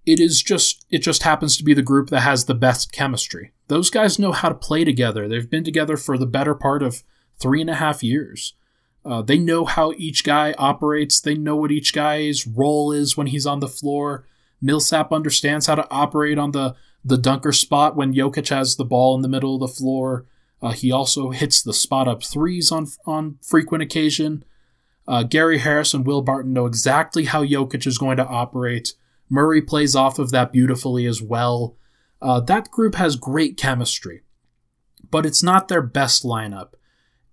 It 0.06 0.20
is 0.20 0.42
just 0.42 0.84
it 0.90 0.98
just 0.98 1.22
happens 1.22 1.56
to 1.56 1.64
be 1.64 1.74
the 1.74 1.82
group 1.82 2.10
that 2.10 2.20
has 2.20 2.44
the 2.44 2.54
best 2.54 2.92
chemistry. 2.92 3.52
Those 3.68 3.90
guys 3.90 4.18
know 4.18 4.32
how 4.32 4.48
to 4.48 4.54
play 4.54 4.84
together. 4.84 5.28
They've 5.28 5.48
been 5.48 5.64
together 5.64 5.96
for 5.96 6.18
the 6.18 6.26
better 6.26 6.54
part 6.54 6.82
of 6.82 7.02
three 7.38 7.60
and 7.60 7.70
a 7.70 7.74
half 7.74 8.02
years. 8.02 8.54
Uh, 9.04 9.22
they 9.22 9.38
know 9.38 9.64
how 9.64 9.92
each 9.96 10.24
guy 10.24 10.54
operates. 10.58 11.20
They 11.20 11.34
know 11.34 11.56
what 11.56 11.72
each 11.72 11.92
guy's 11.92 12.46
role 12.46 12.92
is 12.92 13.16
when 13.16 13.28
he's 13.28 13.46
on 13.46 13.60
the 13.60 13.68
floor. 13.68 14.26
Millsap 14.60 15.12
understands 15.12 15.66
how 15.66 15.74
to 15.74 15.90
operate 15.90 16.38
on 16.38 16.52
the 16.52 16.76
the 17.04 17.18
dunker 17.18 17.52
spot 17.52 17.96
when 17.96 18.14
Jokic 18.14 18.48
has 18.50 18.76
the 18.76 18.84
ball 18.84 19.16
in 19.16 19.22
the 19.22 19.28
middle 19.28 19.54
of 19.54 19.60
the 19.60 19.76
floor. 19.76 20.26
Uh, 20.62 20.72
he 20.72 20.92
also 20.92 21.30
hits 21.30 21.60
the 21.60 21.74
spot 21.74 22.06
up 22.06 22.22
threes 22.22 22.70
on 22.70 22.86
on 23.04 23.38
frequent 23.42 23.82
occasion. 23.82 24.44
Uh, 25.08 25.24
Gary 25.24 25.58
Harris 25.58 25.92
and 25.92 26.06
Will 26.06 26.22
Barton 26.22 26.52
know 26.52 26.66
exactly 26.66 27.24
how 27.24 27.44
Jokic 27.44 27.86
is 27.86 27.98
going 27.98 28.16
to 28.18 28.26
operate. 28.26 28.94
Murray 29.28 29.60
plays 29.60 29.96
off 29.96 30.18
of 30.18 30.30
that 30.30 30.52
beautifully 30.52 31.06
as 31.06 31.20
well. 31.20 31.76
Uh, 32.20 32.38
that 32.38 32.70
group 32.70 32.94
has 32.94 33.16
great 33.16 33.56
chemistry, 33.56 34.22
but 35.10 35.26
it's 35.26 35.42
not 35.42 35.66
their 35.66 35.82
best 35.82 36.22
lineup. 36.22 36.74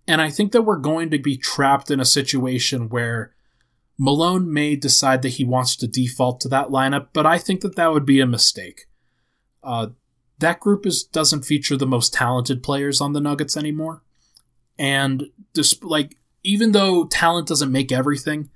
And 0.07 0.19
I 0.19 0.31
think 0.31 0.51
that 0.53 0.63
we're 0.63 0.77
going 0.77 1.12
to 1.12 1.19
be 1.19 1.38
trapped 1.38 1.91
in 1.91 2.00
a 2.00 2.05
situation 2.05 2.89
where 2.89 3.36
Malone 4.00 4.51
may 4.51 4.75
decide 4.75 5.21
that 5.21 5.33
he 5.33 5.43
wants 5.43 5.75
to 5.75 5.88
default 5.88 6.41
to 6.41 6.48
that 6.48 6.69
lineup, 6.69 7.09
but 7.13 7.27
I 7.27 7.38
think 7.38 7.62
that 7.62 7.75
that 7.75 7.91
would 7.91 8.05
be 8.05 8.19
a 8.19 8.25
mistake. 8.25 8.88
Uh, 9.62 9.88
that 10.39 10.60
group 10.60 10.86
is 10.86 11.03
doesn't 11.03 11.46
feature 11.46 11.77
the 11.77 11.86
most 11.86 12.13
talented 12.13 12.63
players 12.63 13.01
on 13.01 13.13
the 13.13 13.22
Nuggets 13.22 13.55
anymore, 13.55 14.03
and 14.77 15.25
just 15.55 15.84
like 15.84 16.17
even 16.43 16.72
though 16.72 17.05
talent 17.05 17.48
doesn't 17.48 17.72
make 17.72 17.91
everything, 17.91 18.50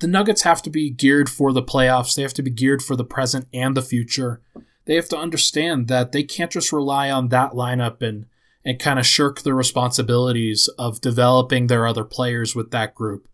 the 0.00 0.06
Nuggets 0.06 0.42
have 0.42 0.62
to 0.62 0.70
be 0.70 0.90
geared 0.90 1.30
for 1.30 1.52
the 1.52 1.62
playoffs. 1.62 2.14
They 2.14 2.22
have 2.22 2.34
to 2.34 2.42
be 2.42 2.50
geared 2.50 2.82
for 2.82 2.96
the 2.96 3.04
present 3.04 3.46
and 3.52 3.76
the 3.76 3.82
future. 3.82 4.42
They 4.84 4.96
have 4.96 5.08
to 5.10 5.18
understand 5.18 5.88
that 5.88 6.12
they 6.12 6.24
can't 6.24 6.50
just 6.50 6.72
rely 6.72 7.10
on 7.10 7.28
that 7.28 7.52
lineup 7.52 8.02
and 8.02 8.26
and 8.64 8.78
kind 8.78 8.98
of 8.98 9.06
shirk 9.06 9.40
the 9.40 9.54
responsibilities 9.54 10.68
of 10.78 11.00
developing 11.00 11.66
their 11.66 11.86
other 11.86 12.04
players 12.04 12.54
with 12.54 12.70
that 12.70 12.94
group. 12.94 13.28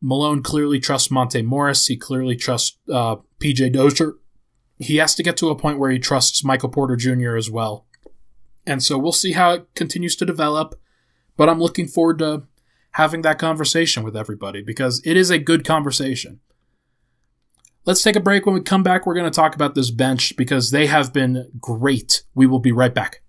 Malone 0.00 0.42
clearly 0.42 0.80
trusts 0.80 1.10
Monte 1.10 1.42
Morris. 1.42 1.86
He 1.86 1.96
clearly 1.96 2.34
trusts 2.34 2.76
uh, 2.92 3.16
PJ 3.38 3.72
Dozier. 3.72 4.14
He 4.80 4.96
has 4.96 5.14
to 5.14 5.22
get 5.22 5.36
to 5.36 5.50
a 5.50 5.56
point 5.56 5.78
where 5.78 5.90
he 5.90 5.98
trusts 5.98 6.42
Michael 6.42 6.70
Porter 6.70 6.96
Jr. 6.96 7.36
as 7.36 7.50
well. 7.50 7.86
And 8.66 8.82
so 8.82 8.98
we'll 8.98 9.12
see 9.12 9.32
how 9.32 9.52
it 9.52 9.74
continues 9.74 10.16
to 10.16 10.24
develop. 10.24 10.74
But 11.36 11.48
I'm 11.48 11.60
looking 11.60 11.86
forward 11.86 12.18
to 12.20 12.44
having 12.92 13.22
that 13.22 13.38
conversation 13.38 14.02
with 14.02 14.16
everybody 14.16 14.62
because 14.62 15.02
it 15.04 15.16
is 15.16 15.30
a 15.30 15.38
good 15.38 15.64
conversation. 15.64 16.40
Let's 17.84 18.02
take 18.02 18.16
a 18.16 18.20
break. 18.20 18.46
When 18.46 18.54
we 18.54 18.62
come 18.62 18.82
back, 18.82 19.06
we're 19.06 19.14
going 19.14 19.30
to 19.30 19.30
talk 19.30 19.54
about 19.54 19.74
this 19.74 19.90
bench 19.90 20.34
because 20.36 20.70
they 20.70 20.86
have 20.86 21.12
been 21.12 21.50
great. 21.60 22.22
We 22.34 22.46
will 22.46 22.58
be 22.58 22.72
right 22.72 22.94
back. 22.94 23.22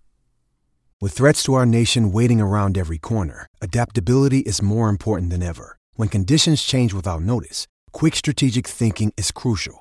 With 1.01 1.13
threats 1.13 1.43
to 1.43 1.53
our 1.55 1.65
nation 1.65 2.12
waiting 2.12 2.39
around 2.39 2.77
every 2.77 2.98
corner, 2.98 3.48
adaptability 3.62 4.39
is 4.39 4.62
more 4.62 4.88
important 4.88 5.31
than 5.31 5.41
ever. 5.41 5.77
When 5.96 6.10
conditions 6.10 6.63
change 6.63 6.93
without 6.93 7.22
notice, 7.22 7.65
quick 7.91 8.15
strategic 8.15 8.67
thinking 8.67 9.12
is 9.17 9.31
crucial. 9.31 9.80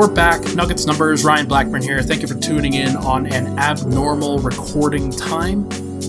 we're 0.00 0.10
back. 0.10 0.54
Nuggets 0.54 0.86
numbers. 0.86 1.26
Ryan 1.26 1.46
Blackburn 1.46 1.82
here. 1.82 2.00
Thank 2.00 2.22
you 2.22 2.26
for 2.26 2.34
tuning 2.34 2.72
in 2.72 2.96
on 2.96 3.26
an 3.26 3.58
abnormal 3.58 4.38
recording 4.38 5.10
time. 5.10 5.66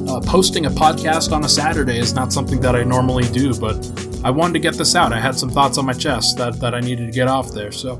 Uh, 0.08 0.22
posting 0.22 0.66
a 0.66 0.70
podcast 0.70 1.34
on 1.34 1.44
a 1.44 1.50
Saturday 1.50 2.00
is 2.00 2.14
not 2.14 2.32
something 2.32 2.62
that 2.62 2.74
I 2.74 2.84
normally 2.84 3.28
do, 3.34 3.54
but 3.54 3.76
I 4.24 4.30
wanted 4.30 4.54
to 4.54 4.60
get 4.60 4.76
this 4.76 4.96
out. 4.96 5.12
I 5.12 5.20
had 5.20 5.36
some 5.36 5.50
thoughts 5.50 5.78
on 5.78 5.86
my 5.86 5.92
chest 5.92 6.38
that, 6.38 6.58
that 6.62 6.74
I 6.74 6.80
needed 6.80 7.08
to 7.08 7.12
get 7.12 7.28
off 7.28 7.52
there. 7.52 7.74
So 7.74 8.00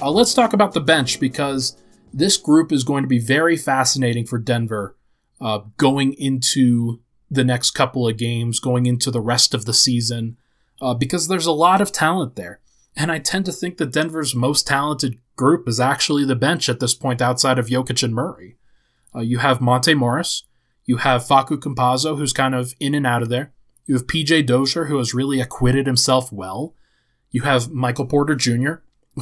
uh, 0.00 0.12
let's 0.12 0.32
talk 0.32 0.52
about 0.52 0.74
the 0.74 0.80
bench 0.80 1.18
because 1.18 1.76
this 2.14 2.36
group 2.36 2.70
is 2.70 2.84
going 2.84 3.02
to 3.02 3.08
be 3.08 3.18
very 3.18 3.56
fascinating 3.56 4.26
for 4.26 4.38
Denver 4.38 4.96
uh, 5.40 5.58
going 5.76 6.12
into 6.12 7.00
the 7.28 7.42
next 7.42 7.72
couple 7.72 8.06
of 8.06 8.16
games, 8.16 8.60
going 8.60 8.86
into 8.86 9.10
the 9.10 9.20
rest 9.20 9.54
of 9.54 9.64
the 9.64 9.74
season, 9.74 10.36
uh, 10.80 10.94
because 10.94 11.26
there's 11.26 11.46
a 11.46 11.52
lot 11.52 11.80
of 11.80 11.90
talent 11.90 12.36
there. 12.36 12.60
And 12.96 13.10
I 13.10 13.18
tend 13.18 13.46
to 13.46 13.52
think 13.52 13.78
that 13.78 13.92
Denver's 13.92 14.34
most 14.34 14.66
talented 14.66 15.18
group 15.36 15.68
is 15.68 15.80
actually 15.80 16.24
the 16.24 16.36
bench 16.36 16.68
at 16.68 16.80
this 16.80 16.94
point 16.94 17.22
outside 17.22 17.58
of 17.58 17.68
Jokic 17.68 18.02
and 18.02 18.14
Murray. 18.14 18.56
Uh, 19.14 19.20
you 19.20 19.38
have 19.38 19.60
Monte 19.60 19.94
Morris. 19.94 20.44
You 20.84 20.98
have 20.98 21.24
Facu 21.24 21.56
Campazzo, 21.58 22.18
who's 22.18 22.32
kind 22.32 22.54
of 22.54 22.74
in 22.80 22.94
and 22.94 23.06
out 23.06 23.22
of 23.22 23.28
there. 23.28 23.52
You 23.86 23.94
have 23.94 24.06
PJ 24.06 24.46
Dozier, 24.46 24.86
who 24.86 24.98
has 24.98 25.14
really 25.14 25.40
acquitted 25.40 25.86
himself 25.86 26.32
well. 26.32 26.74
You 27.30 27.42
have 27.42 27.70
Michael 27.70 28.06
Porter 28.06 28.34
Jr., 28.34 28.74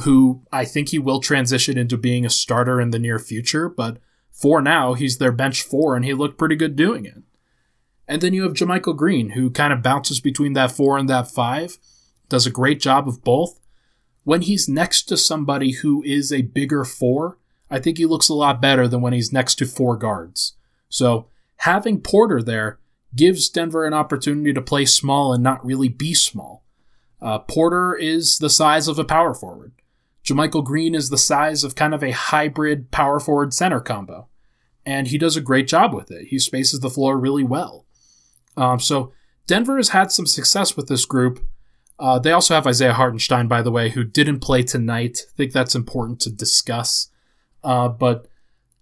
who 0.03 0.43
I 0.51 0.65
think 0.65 0.89
he 0.89 0.99
will 0.99 1.19
transition 1.19 1.77
into 1.77 1.97
being 1.97 2.25
a 2.25 2.29
starter 2.29 2.79
in 2.79 2.91
the 2.91 2.99
near 2.99 3.19
future, 3.19 3.69
but 3.69 3.97
for 4.31 4.61
now, 4.61 4.93
he's 4.93 5.17
their 5.17 5.31
bench 5.31 5.61
four, 5.61 5.95
and 5.95 6.05
he 6.05 6.13
looked 6.13 6.37
pretty 6.37 6.55
good 6.55 6.75
doing 6.75 7.05
it. 7.05 7.23
And 8.07 8.21
then 8.21 8.33
you 8.33 8.43
have 8.43 8.53
JaMychal 8.53 8.95
Green, 8.95 9.31
who 9.31 9.49
kind 9.49 9.73
of 9.73 9.83
bounces 9.83 10.19
between 10.21 10.53
that 10.53 10.71
four 10.71 10.97
and 10.97 11.09
that 11.09 11.29
five, 11.29 11.77
does 12.29 12.47
a 12.47 12.51
great 12.51 12.79
job 12.79 13.07
of 13.07 13.23
both. 13.23 13.58
When 14.29 14.43
he's 14.43 14.69
next 14.69 15.05
to 15.05 15.17
somebody 15.17 15.71
who 15.71 16.03
is 16.03 16.31
a 16.31 16.43
bigger 16.43 16.85
four, 16.85 17.39
I 17.67 17.79
think 17.79 17.97
he 17.97 18.05
looks 18.05 18.29
a 18.29 18.35
lot 18.35 18.61
better 18.61 18.87
than 18.87 19.01
when 19.01 19.11
he's 19.11 19.33
next 19.33 19.55
to 19.55 19.65
four 19.65 19.97
guards. 19.97 20.53
So 20.87 21.29
having 21.55 21.99
Porter 21.99 22.43
there 22.43 22.77
gives 23.15 23.49
Denver 23.49 23.87
an 23.87 23.95
opportunity 23.95 24.53
to 24.53 24.61
play 24.61 24.85
small 24.85 25.33
and 25.33 25.41
not 25.41 25.65
really 25.65 25.89
be 25.89 26.13
small. 26.13 26.63
Uh, 27.19 27.39
Porter 27.39 27.95
is 27.95 28.37
the 28.37 28.51
size 28.51 28.87
of 28.87 28.99
a 28.99 29.03
power 29.03 29.33
forward. 29.33 29.73
JaMychal 30.23 30.63
Green 30.63 30.93
is 30.93 31.09
the 31.09 31.17
size 31.17 31.63
of 31.63 31.73
kind 31.73 31.95
of 31.95 32.03
a 32.03 32.11
hybrid 32.11 32.91
power 32.91 33.19
forward 33.19 33.51
center 33.51 33.79
combo. 33.79 34.27
And 34.85 35.07
he 35.07 35.17
does 35.17 35.37
a 35.37 35.41
great 35.41 35.67
job 35.67 35.91
with 35.91 36.11
it. 36.11 36.27
He 36.27 36.37
spaces 36.37 36.81
the 36.81 36.91
floor 36.91 37.17
really 37.17 37.43
well. 37.43 37.87
Um, 38.55 38.79
so 38.79 39.11
Denver 39.47 39.77
has 39.77 39.89
had 39.89 40.11
some 40.11 40.27
success 40.27 40.77
with 40.77 40.87
this 40.87 41.05
group. 41.05 41.43
Uh, 41.99 42.17
they 42.17 42.31
also 42.31 42.55
have 42.55 42.65
Isaiah 42.65 42.93
Hartenstein, 42.93 43.47
by 43.47 43.61
the 43.61 43.71
way, 43.71 43.89
who 43.89 44.03
didn't 44.03 44.39
play 44.39 44.63
tonight. 44.63 45.25
I 45.27 45.35
think 45.35 45.51
that's 45.51 45.75
important 45.75 46.21
to 46.21 46.31
discuss. 46.31 47.09
Uh, 47.61 47.89
but 47.89 48.27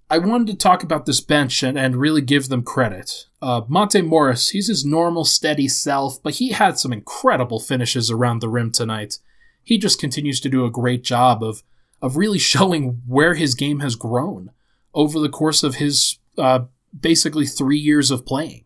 I 0.09 0.19
wanted 0.19 0.47
to 0.47 0.55
talk 0.55 0.83
about 0.83 1.05
this 1.05 1.19
bench 1.19 1.63
and, 1.63 1.77
and 1.77 1.95
really 1.95 2.21
give 2.21 2.47
them 2.47 2.63
credit. 2.63 3.25
Uh, 3.41 3.61
Monte 3.67 4.01
Morris, 4.03 4.49
he's 4.49 4.67
his 4.67 4.85
normal, 4.85 5.25
steady 5.25 5.67
self, 5.67 6.21
but 6.21 6.35
he 6.35 6.49
had 6.49 6.77
some 6.77 6.93
incredible 6.93 7.59
finishes 7.59 8.11
around 8.11 8.39
the 8.39 8.49
rim 8.49 8.71
tonight. 8.71 9.17
He 9.63 9.77
just 9.77 9.99
continues 9.99 10.39
to 10.41 10.49
do 10.49 10.63
a 10.63 10.71
great 10.71 11.03
job 11.03 11.43
of, 11.43 11.63
of 12.01 12.17
really 12.17 12.39
showing 12.53 13.01
where 13.07 13.33
his 13.33 13.55
game 13.55 13.79
has 13.79 13.95
grown 13.95 14.51
over 14.93 15.19
the 15.19 15.29
course 15.29 15.63
of 15.63 15.75
his 15.75 16.19
uh, 16.37 16.65
basically 16.97 17.45
three 17.45 17.79
years 17.79 18.11
of 18.11 18.25
playing. 18.25 18.63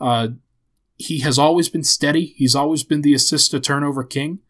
Uh, 0.00 0.28
he 0.96 1.20
has 1.20 1.38
always 1.38 1.68
been 1.68 1.84
steady, 1.84 2.34
he's 2.36 2.54
always 2.54 2.82
been 2.84 3.02
the 3.02 3.14
assist 3.14 3.50
to 3.50 3.60
turnover 3.60 4.04
king, 4.04 4.40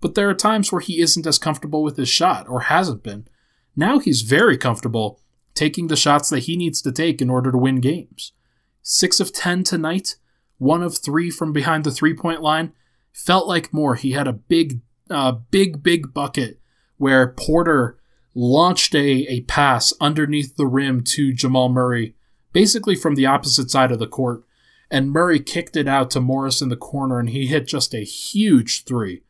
but 0.00 0.14
there 0.14 0.28
are 0.28 0.34
times 0.34 0.70
where 0.70 0.80
he 0.80 1.00
isn't 1.00 1.26
as 1.26 1.38
comfortable 1.38 1.82
with 1.82 1.96
his 1.96 2.08
shot 2.08 2.48
or 2.48 2.62
hasn't 2.62 3.02
been 3.02 3.26
Now 3.76 3.98
he's 3.98 4.22
very 4.22 4.58
comfortable 4.58 5.20
taking 5.54 5.86
the 5.86 5.96
shots 5.96 6.28
that 6.30 6.40
he 6.40 6.56
needs 6.56 6.82
to 6.82 6.92
take 6.92 7.22
in 7.22 7.30
order 7.30 7.50
to 7.50 7.58
win 7.58 7.80
games. 7.80 8.32
6 8.82 9.20
of 9.20 9.32
10 9.32 9.64
tonight, 9.64 10.16
1 10.58 10.82
of 10.82 10.98
3 10.98 11.30
from 11.30 11.52
behind 11.52 11.84
the 11.84 11.90
three 11.90 12.14
point 12.14 12.42
line. 12.42 12.72
Felt 13.12 13.46
like 13.46 13.72
more. 13.72 13.94
He 13.94 14.12
had 14.12 14.26
a 14.26 14.32
big, 14.32 14.80
uh, 15.08 15.32
big, 15.32 15.82
big 15.82 16.12
bucket 16.12 16.58
where 16.96 17.28
Porter 17.28 17.98
launched 18.34 18.94
a, 18.94 19.26
a 19.28 19.42
pass 19.42 19.92
underneath 20.00 20.56
the 20.56 20.66
rim 20.66 21.02
to 21.04 21.32
Jamal 21.32 21.68
Murray, 21.68 22.14
basically 22.52 22.96
from 22.96 23.14
the 23.14 23.26
opposite 23.26 23.70
side 23.70 23.92
of 23.92 24.00
the 24.00 24.06
court. 24.06 24.43
And 24.90 25.10
Murray 25.10 25.40
kicked 25.40 25.76
it 25.76 25.88
out 25.88 26.10
to 26.10 26.20
Morris 26.20 26.60
in 26.60 26.68
the 26.68 26.76
corner, 26.76 27.18
and 27.18 27.30
he 27.30 27.46
hit 27.46 27.66
just 27.66 27.94
a 27.94 28.04
huge 28.04 28.84
three. 28.84 29.22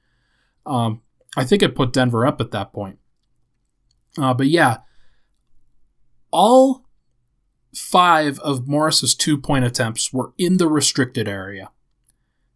Um, 0.66 1.02
I 1.36 1.44
think 1.44 1.62
it 1.62 1.74
put 1.74 1.92
Denver 1.92 2.26
up 2.26 2.40
at 2.40 2.50
that 2.50 2.72
point. 2.72 2.98
Uh, 4.18 4.34
but 4.34 4.46
yeah, 4.46 4.78
all 6.30 6.84
five 7.74 8.38
of 8.40 8.68
Morris's 8.68 9.14
two 9.14 9.38
point 9.38 9.64
attempts 9.64 10.12
were 10.12 10.32
in 10.38 10.58
the 10.58 10.68
restricted 10.68 11.28
area. 11.28 11.70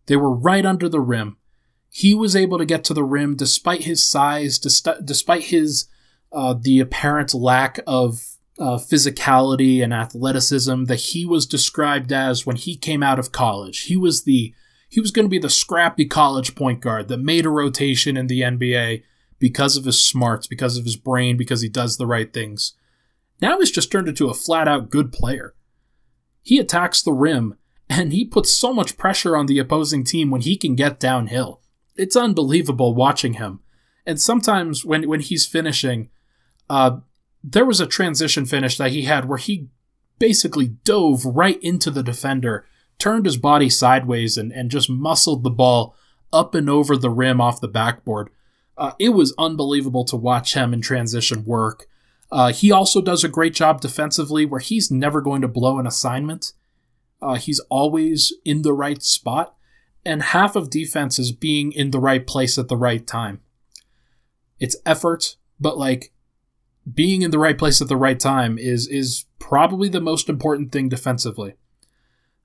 They 0.06 0.16
were 0.16 0.34
right 0.34 0.64
under 0.64 0.88
the 0.88 1.00
rim. 1.00 1.36
He 1.90 2.14
was 2.14 2.36
able 2.36 2.58
to 2.58 2.64
get 2.64 2.84
to 2.84 2.94
the 2.94 3.04
rim 3.04 3.36
despite 3.36 3.82
his 3.82 4.04
size, 4.04 4.58
despite 4.58 5.44
his 5.44 5.88
uh, 6.32 6.54
the 6.60 6.80
apparent 6.80 7.34
lack 7.34 7.80
of 7.86 8.37
uh, 8.58 8.76
physicality 8.76 9.82
and 9.82 9.94
athleticism 9.94 10.84
that 10.84 10.96
he 10.96 11.24
was 11.24 11.46
described 11.46 12.12
as 12.12 12.44
when 12.44 12.56
he 12.56 12.76
came 12.76 13.02
out 13.02 13.18
of 13.18 13.32
college. 13.32 13.82
He 13.84 13.96
was 13.96 14.24
the 14.24 14.54
he 14.90 15.00
was 15.00 15.10
going 15.10 15.26
to 15.26 15.30
be 15.30 15.38
the 15.38 15.50
scrappy 15.50 16.06
college 16.06 16.54
point 16.54 16.80
guard 16.80 17.08
that 17.08 17.18
made 17.18 17.44
a 17.44 17.50
rotation 17.50 18.16
in 18.16 18.26
the 18.26 18.40
NBA 18.40 19.02
because 19.38 19.76
of 19.76 19.84
his 19.84 20.02
smarts, 20.02 20.46
because 20.46 20.78
of 20.78 20.84
his 20.84 20.96
brain, 20.96 21.36
because 21.36 21.60
he 21.60 21.68
does 21.68 21.96
the 21.98 22.06
right 22.06 22.32
things. 22.32 22.74
Now 23.40 23.58
he's 23.58 23.70
just 23.70 23.92
turned 23.92 24.08
into 24.08 24.30
a 24.30 24.34
flat 24.34 24.66
out 24.66 24.90
good 24.90 25.12
player. 25.12 25.54
He 26.42 26.58
attacks 26.58 27.02
the 27.02 27.12
rim 27.12 27.56
and 27.88 28.12
he 28.12 28.24
puts 28.24 28.54
so 28.54 28.72
much 28.72 28.96
pressure 28.96 29.36
on 29.36 29.46
the 29.46 29.58
opposing 29.58 30.04
team 30.04 30.30
when 30.30 30.40
he 30.40 30.56
can 30.56 30.74
get 30.74 30.98
downhill. 30.98 31.60
It's 31.94 32.16
unbelievable 32.16 32.94
watching 32.94 33.34
him. 33.34 33.60
And 34.06 34.20
sometimes 34.20 34.84
when, 34.84 35.06
when 35.08 35.20
he's 35.20 35.46
finishing, 35.46 36.08
uh, 36.70 36.98
there 37.42 37.64
was 37.64 37.80
a 37.80 37.86
transition 37.86 38.46
finish 38.46 38.76
that 38.76 38.90
he 38.90 39.02
had 39.02 39.28
where 39.28 39.38
he 39.38 39.68
basically 40.18 40.68
dove 40.84 41.24
right 41.24 41.62
into 41.62 41.90
the 41.90 42.02
defender, 42.02 42.66
turned 42.98 43.26
his 43.26 43.36
body 43.36 43.70
sideways, 43.70 44.36
and, 44.36 44.52
and 44.52 44.70
just 44.70 44.90
muscled 44.90 45.44
the 45.44 45.50
ball 45.50 45.94
up 46.32 46.54
and 46.54 46.68
over 46.68 46.96
the 46.96 47.10
rim 47.10 47.40
off 47.40 47.60
the 47.60 47.68
backboard. 47.68 48.30
Uh, 48.76 48.92
it 48.98 49.10
was 49.10 49.34
unbelievable 49.38 50.04
to 50.04 50.16
watch 50.16 50.54
him 50.54 50.72
in 50.72 50.80
transition 50.80 51.44
work. 51.44 51.86
Uh, 52.30 52.52
he 52.52 52.70
also 52.70 53.00
does 53.00 53.24
a 53.24 53.28
great 53.28 53.54
job 53.54 53.80
defensively 53.80 54.44
where 54.44 54.60
he's 54.60 54.90
never 54.90 55.20
going 55.20 55.40
to 55.40 55.48
blow 55.48 55.78
an 55.78 55.86
assignment. 55.86 56.52
Uh, 57.20 57.34
he's 57.34 57.60
always 57.70 58.32
in 58.44 58.62
the 58.62 58.72
right 58.72 59.02
spot, 59.02 59.56
and 60.04 60.22
half 60.22 60.54
of 60.54 60.70
defense 60.70 61.18
is 61.18 61.32
being 61.32 61.72
in 61.72 61.90
the 61.90 61.98
right 61.98 62.26
place 62.26 62.58
at 62.58 62.68
the 62.68 62.76
right 62.76 63.06
time. 63.06 63.40
It's 64.60 64.76
effort, 64.84 65.36
but 65.58 65.78
like 65.78 66.12
being 66.94 67.22
in 67.22 67.30
the 67.30 67.38
right 67.38 67.58
place 67.58 67.80
at 67.80 67.88
the 67.88 67.96
right 67.96 68.18
time 68.18 68.58
is 68.58 68.86
is 68.86 69.24
probably 69.38 69.88
the 69.88 70.00
most 70.00 70.28
important 70.28 70.72
thing 70.72 70.88
defensively. 70.88 71.54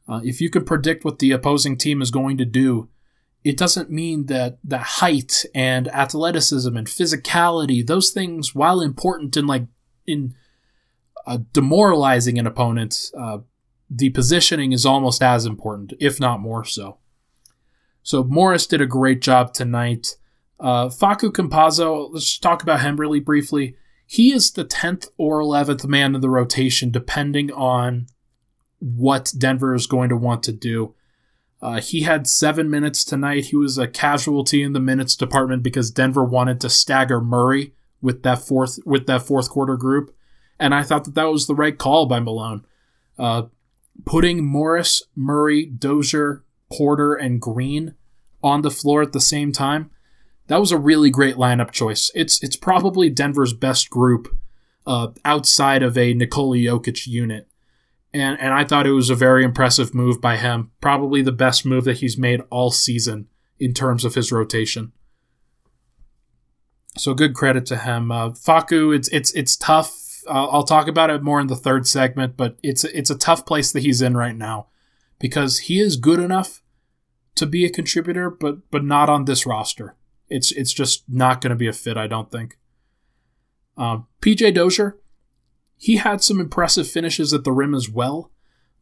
Uh, 0.07 0.21
if 0.23 0.41
you 0.41 0.50
can 0.50 0.65
predict 0.65 1.05
what 1.05 1.19
the 1.19 1.31
opposing 1.31 1.77
team 1.77 2.01
is 2.01 2.12
going 2.12 2.38
to 2.38 2.45
do, 2.45 2.89
it 3.43 3.57
doesn't 3.57 3.89
mean 3.89 4.25
that 4.25 4.57
the 4.63 4.77
height 4.77 5.45
and 5.53 5.88
athleticism 5.89 6.75
and 6.75 6.88
physicality, 6.88 7.85
those 7.85 8.12
things, 8.12 8.53
while 8.53 8.81
important 8.81 9.38
in 9.38 9.47
like 9.47 9.65
in 10.05 10.35
uh, 11.25 11.39
demoralizing 11.53 12.38
an 12.38 12.47
opponent, 12.47 13.12
uh, 13.17 13.39
the 13.89 14.09
positioning 14.09 14.71
is 14.71 14.85
almost 14.85 15.21
as 15.21 15.45
important, 15.45 15.93
if 16.00 16.19
not 16.19 16.39
more 16.39 16.65
so. 16.65 16.97
So 18.01 18.24
Morris 18.24 18.68
did 18.68 18.81
a 18.81 18.85
great 18.85 19.22
job 19.22 19.53
tonight. 19.53 20.18
Uh, 20.59 20.87
Facu 20.87 21.31
Campazzo, 21.31 22.09
let's 22.11 22.37
talk 22.37 22.61
about 22.63 22.81
him 22.81 22.98
really 22.98 23.20
briefly. 23.20 23.75
He 24.05 24.31
is 24.31 24.51
the 24.51 24.66
10th 24.66 25.07
or 25.18 25.39
11th 25.39 25.85
man 25.85 26.16
in 26.16 26.22
the 26.22 26.29
rotation, 26.29 26.92
depending 26.92 27.51
on 27.51 28.07
what 28.79 29.33
Denver 29.37 29.74
is 29.74 29.87
going 29.87 30.09
to 30.09 30.18
want 30.18 30.44
to 30.44 30.51
do. 30.51 30.94
Uh, 31.61 31.79
he 31.79 32.01
had 32.01 32.27
seven 32.27 32.70
minutes 32.70 33.05
tonight. 33.05 33.46
He 33.46 33.55
was 33.55 33.77
a 33.77 33.87
casualty 33.87 34.61
in 34.61 34.74
the 34.74 34.81
minutes 34.81 35.16
department 35.16 35.63
because 35.63 35.92
Denver 35.92 36.25
wanted 36.25 36.59
to 36.61 36.70
stagger 36.70 37.22
Murray 37.22 37.74
with 38.01 38.24
that 38.24 38.39
fourth 38.39 38.79
with 38.85 39.07
that 39.07 39.22
fourth 39.22 39.50
quarter 39.50 39.77
group, 39.77 40.13
and 40.59 40.75
I 40.75 40.83
thought 40.83 41.05
that 41.05 41.16
that 41.16 41.31
was 41.31 41.48
the 41.48 41.55
right 41.55 41.77
call 41.77 42.05
by 42.05 42.20
Malone. 42.20 42.66
Uh, 43.18 43.44
putting 44.03 44.44
Morris, 44.44 45.03
Murray, 45.16 45.66
Dozier, 45.66 46.44
Porter, 46.70 47.13
and 47.13 47.39
Green 47.39 47.96
on 48.44 48.61
the 48.61 48.72
floor 48.72 49.01
at 49.01 49.13
the 49.13 49.22
same 49.22 49.53
time 49.53 49.89
that 50.48 50.60
was 50.60 50.72
a 50.72 50.77
really 50.77 51.10
great 51.10 51.36
lineup 51.36 51.72
choice. 51.72 52.12
It's 52.14 52.44
it's 52.44 52.56
probably 52.56 53.10
Denver's 53.10 53.53
best 53.53 53.90
group 53.90 54.36
uh, 54.86 55.10
outside 55.24 55.84
of 55.84 55.98
a 55.98 56.14
Nikola 56.14 56.58
Jokic 56.58 57.08
unit, 57.08 57.48
and 58.14 58.40
and 58.40 58.53
I 58.53 58.64
thought 58.64 58.88
it 58.88 58.92
was 58.92 59.10
a 59.10 59.16
very 59.16 59.44
impressive 59.44 59.94
move 59.94 60.20
by 60.20 60.38
him. 60.38 60.72
Probably 60.82 61.22
the 61.22 61.32
best 61.32 61.66
move 61.66 61.86
that 61.86 61.98
he's 61.98 62.18
made 62.18 62.42
all 62.50 62.72
season 62.72 63.27
in 63.60 63.74
terms 63.74 64.03
of 64.03 64.16
his 64.16 64.32
rotation. 64.32 64.92
So 66.98 67.14
good 67.14 67.34
credit 67.34 67.66
to 67.68 67.77
him. 67.77 68.12
Uh, 68.12 68.32
Facu, 68.32 68.96
it's 68.96 69.08
it's 69.10 69.32
it's 69.34 69.56
tough. 69.56 70.22
Uh, 70.27 70.48
I'll 70.48 70.64
talk 70.64 70.88
about 70.88 71.10
it 71.10 71.24
more 71.24 71.40
in 71.40 71.48
the 71.48 71.56
third 71.56 71.88
segment, 71.88 72.38
but 72.38 72.58
it's 72.62 72.84
it's 72.84 73.10
a 73.10 73.18
tough 73.18 73.46
place 73.46 73.72
that 73.72 73.84
he's 73.84 74.01
in 74.01 74.16
right 74.16 74.36
now 74.36 74.68
because 75.20 75.60
he 75.60 75.79
is 75.79 75.96
good 75.96 76.20
enough 76.20 76.62
to 77.36 77.46
be 77.46 77.66
a 77.66 77.70
contributor, 77.70 78.29
but 78.29 78.70
but 78.70 78.84
not 78.84 79.10
on 79.10 79.25
this 79.25 79.46
roster. 79.46 79.96
It's 80.33 80.51
it's 80.51 80.74
just 80.74 81.03
not 81.07 81.41
going 81.41 81.51
to 81.51 81.55
be 81.55 81.67
a 81.67 81.74
fit, 81.74 81.96
I 81.96 82.07
don't 82.07 82.31
think. 82.31 82.57
Um, 83.77 84.07
PJ 84.19 84.55
Dozier, 84.55 85.00
he 85.77 85.98
had 85.98 86.24
some 86.24 86.39
impressive 86.39 86.87
finishes 86.87 87.33
at 87.33 87.43
the 87.43 87.51
rim 87.51 87.75
as 87.75 87.87
well. 87.87 88.31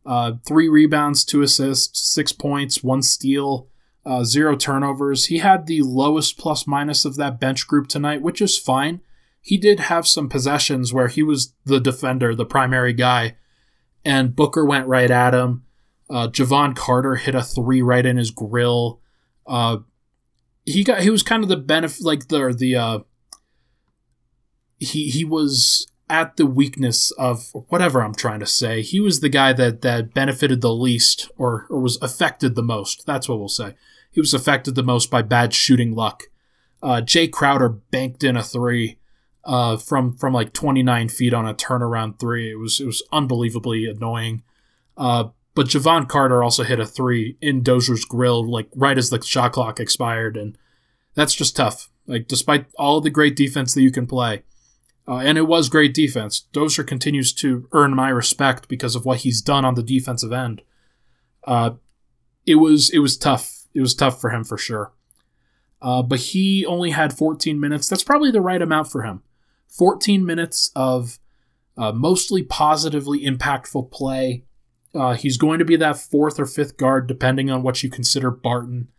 Uh, 0.06 0.34
three 0.48 0.70
rebounds, 0.70 1.26
two 1.26 1.42
assists, 1.42 2.00
six 2.00 2.32
points, 2.32 2.82
one 2.82 3.02
steal, 3.02 3.68
uh, 4.06 4.24
zero 4.24 4.56
turnovers. 4.56 5.26
He 5.26 5.40
had 5.40 5.68
the 5.68 5.82
lowest 5.82 6.38
plus 6.38 6.66
minus 6.66 7.04
of 7.04 7.18
that 7.18 7.40
bench 7.40 7.68
group 7.68 7.88
tonight, 7.88 8.22
which 8.22 8.42
is 8.42 8.58
fine. 8.58 9.02
He 9.42 9.58
did 9.58 9.82
have 9.82 10.08
some 10.08 10.30
possessions 10.30 10.94
where 10.94 11.10
he 11.10 11.22
was 11.22 11.54
the 11.66 11.82
defender, 11.82 12.34
the 12.34 12.46
primary 12.46 12.94
guy, 12.94 13.36
and 14.06 14.36
Booker 14.36 14.64
went 14.64 14.88
right 14.88 15.12
at 15.12 15.34
him. 15.34 15.66
Uh, 16.10 16.30
Jevon 16.30 16.76
Carter 16.76 17.16
hit 17.16 17.36
a 17.36 17.44
three 17.44 17.82
right 17.82 18.06
in 18.06 18.16
his 18.16 18.32
grill. 18.32 19.02
Uh, 19.46 19.80
he 20.72 20.84
got 20.84 21.02
he 21.02 21.10
was 21.10 21.24
kind 21.24 21.44
of 21.44 21.50
the 21.50 21.58
benefit 21.58 22.04
like 22.04 22.28
the 22.28 22.56
the 22.58 22.76
uh 22.76 23.00
he 24.80 25.10
he 25.10 25.24
was 25.24 25.88
at 26.10 26.36
the 26.36 26.46
weakness 26.46 27.12
of 27.12 27.52
whatever 27.70 28.02
I'm 28.02 28.14
trying 28.14 28.42
to 28.42 28.46
say. 28.46 28.82
He 28.82 29.00
was 29.00 29.22
the 29.22 29.30
guy 29.30 29.54
that 29.54 29.82
that 29.82 30.14
benefited 30.14 30.62
the 30.62 30.74
least 30.74 31.32
or 31.38 31.68
or 31.70 31.80
was 31.80 31.98
affected 32.02 32.56
the 32.56 32.64
most. 32.64 33.06
That's 33.06 33.30
what 33.30 33.40
we'll 33.40 33.48
say. 33.48 33.76
He 34.12 34.20
was 34.20 34.34
affected 34.34 34.76
the 34.76 34.84
most 34.84 35.10
by 35.10 35.22
bad 35.22 35.54
shooting 35.54 35.96
luck. 35.96 36.24
Uh, 36.84 37.02
Jae 37.02 37.32
Crowder 37.32 37.70
banked 37.70 38.24
in 38.24 38.36
a 38.36 38.44
three 38.44 38.98
uh, 39.46 39.78
from 39.78 40.16
from 40.18 40.34
like 40.34 40.54
29 40.54 41.10
feet 41.10 41.34
on 41.34 41.48
a 41.48 41.54
turnaround 41.54 42.20
three. 42.20 42.52
It 42.52 42.60
was 42.60 42.80
it 42.80 42.86
was 42.86 43.04
unbelievably 43.12 43.86
annoying. 43.86 44.44
Uh, 44.98 45.30
but 45.54 45.68
Jevon 45.68 46.08
Carter 46.08 46.44
also 46.44 46.64
hit 46.64 46.80
a 46.80 46.86
three 46.86 47.38
in 47.42 47.62
Dozier's 47.62 48.06
grill, 48.06 48.50
like 48.50 48.70
right 48.76 48.98
as 48.98 49.10
the 49.10 49.22
shot 49.22 49.54
clock 49.54 49.80
expired, 49.80 50.38
and 50.38 50.58
that's 51.14 51.34
just 51.34 51.56
tough. 51.56 51.90
Like 52.08 52.28
despite 52.28 52.68
all 52.78 53.02
the 53.02 53.10
great 53.10 53.36
defense 53.36 53.74
that 53.74 53.82
you 53.82 53.92
can 53.92 54.08
play, 54.08 54.44
uh, 55.08 55.18
and 55.18 55.38
it 55.38 55.48
was 55.48 55.70
great 55.70 55.94
defense. 55.94 56.42
Dozier 56.54 56.84
continues 56.84 57.34
to 57.34 57.68
earn 57.74 57.96
my 57.96 58.10
respect 58.10 58.68
because 58.68 58.96
of 58.96 59.06
what 59.06 59.20
he's 59.20 59.42
done 59.42 59.66
on 59.66 59.76
the 59.76 59.84
defensive 59.84 60.32
end. 60.32 60.62
Uh, 61.44 61.72
it 62.46 62.56
was 62.56 62.90
it 62.90 63.00
was 63.00 63.18
tough. 63.18 63.68
It 63.74 63.82
was 63.82 63.96
tough 63.96 64.20
for 64.20 64.30
him 64.30 64.44
for 64.44 64.58
sure. 64.58 64.94
Uh, 65.82 66.04
but 66.04 66.20
he 66.20 66.66
only 66.66 66.92
had 66.92 67.12
14 67.12 67.60
minutes. 67.60 67.90
That's 67.90 68.04
probably 68.04 68.32
the 68.32 68.42
right 68.42 68.62
amount 68.62 68.92
for 68.92 69.02
him. 69.02 69.24
14 69.68 70.24
minutes 70.26 70.72
of 70.76 71.18
uh, 71.78 71.92
mostly 71.92 72.44
positively 72.44 73.26
impactful 73.26 73.90
play 73.92 74.44
uh, 74.94 75.14
he's 75.14 75.38
going 75.38 75.60
to 75.60 75.66
be 75.66 75.76
that 75.78 75.98
fourth 75.98 76.40
or 76.40 76.46
fifth 76.46 76.78
guard, 76.78 77.08
depending 77.08 77.50
on 77.50 77.64
what 77.64 77.82
you 77.84 77.90
consider 77.90 78.30
Barton. 78.30 78.90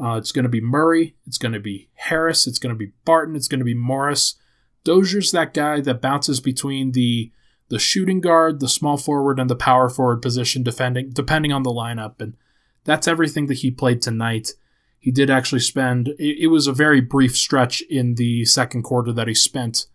Uh, 0.00 0.16
it's 0.16 0.32
going 0.32 0.44
to 0.44 0.48
be 0.48 0.60
Murray. 0.60 1.16
It's 1.26 1.38
going 1.38 1.52
to 1.52 1.60
be 1.60 1.88
Harris. 1.94 2.46
It's 2.46 2.58
going 2.58 2.74
to 2.74 2.78
be 2.78 2.92
Barton. 3.04 3.36
It's 3.36 3.48
going 3.48 3.58
to 3.58 3.64
be 3.64 3.74
Morris. 3.74 4.36
Dozier's 4.84 5.32
that 5.32 5.54
guy 5.54 5.80
that 5.80 6.00
bounces 6.00 6.40
between 6.40 6.92
the 6.92 7.32
the 7.70 7.78
shooting 7.78 8.20
guard, 8.20 8.60
the 8.60 8.68
small 8.68 8.96
forward, 8.96 9.38
and 9.38 9.50
the 9.50 9.56
power 9.56 9.90
forward 9.90 10.22
position, 10.22 10.62
defending 10.62 11.10
depending 11.10 11.52
on 11.52 11.62
the 11.62 11.70
lineup. 11.70 12.20
And 12.20 12.36
that's 12.84 13.08
everything 13.08 13.46
that 13.46 13.58
he 13.58 13.70
played 13.70 14.00
tonight. 14.00 14.52
He 14.98 15.10
did 15.10 15.30
actually 15.30 15.60
spend. 15.60 16.08
It, 16.18 16.44
it 16.44 16.46
was 16.46 16.66
a 16.66 16.72
very 16.72 17.00
brief 17.00 17.36
stretch 17.36 17.82
in 17.82 18.14
the 18.14 18.44
second 18.44 18.82
quarter 18.82 19.12
that 19.12 19.28
he 19.28 19.34
spent 19.34 19.86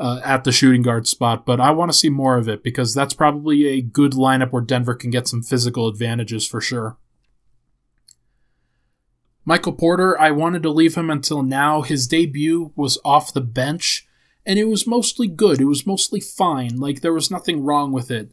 uh, 0.00 0.18
at 0.24 0.44
the 0.44 0.50
shooting 0.50 0.80
guard 0.80 1.06
spot, 1.06 1.44
but 1.44 1.60
I 1.60 1.70
want 1.72 1.92
to 1.92 1.96
see 1.96 2.08
more 2.08 2.38
of 2.38 2.48
it 2.48 2.64
because 2.64 2.94
that's 2.94 3.12
probably 3.12 3.66
a 3.68 3.82
good 3.82 4.12
lineup 4.12 4.50
where 4.50 4.62
Denver 4.62 4.94
can 4.94 5.10
get 5.10 5.28
some 5.28 5.42
physical 5.42 5.86
advantages 5.86 6.46
for 6.46 6.60
sure. 6.60 6.96
Michael 9.44 9.74
Porter, 9.74 10.18
I 10.18 10.30
wanted 10.30 10.62
to 10.62 10.70
leave 10.70 10.94
him 10.94 11.10
until 11.10 11.42
now. 11.42 11.82
His 11.82 12.06
debut 12.06 12.72
was 12.76 12.98
off 13.04 13.34
the 13.34 13.42
bench, 13.42 14.06
and 14.46 14.58
it 14.58 14.64
was 14.64 14.86
mostly 14.86 15.28
good. 15.28 15.60
It 15.60 15.66
was 15.66 15.86
mostly 15.86 16.20
fine. 16.20 16.78
Like, 16.78 17.02
there 17.02 17.12
was 17.12 17.30
nothing 17.30 17.62
wrong 17.62 17.92
with 17.92 18.10
it. 18.10 18.32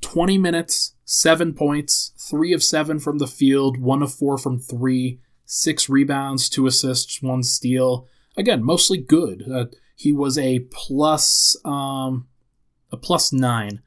20 0.00 0.38
minutes, 0.38 0.94
7 1.04 1.54
points, 1.54 2.12
3 2.18 2.52
of 2.52 2.62
7 2.62 3.00
from 3.00 3.18
the 3.18 3.26
field, 3.26 3.80
1 3.80 4.02
of 4.02 4.14
4 4.14 4.38
from 4.38 4.60
3, 4.60 5.18
6 5.44 5.88
rebounds, 5.88 6.48
2 6.48 6.68
assists, 6.68 7.20
1 7.20 7.42
steal. 7.42 8.06
Again, 8.36 8.62
mostly 8.62 8.98
good. 8.98 9.44
Uh, 9.50 9.66
he 9.98 10.12
was 10.12 10.38
a 10.38 10.60
plus, 10.70 11.56
um, 11.64 12.28
a 12.92 12.96
plus 12.96 13.32
9. 13.32 13.82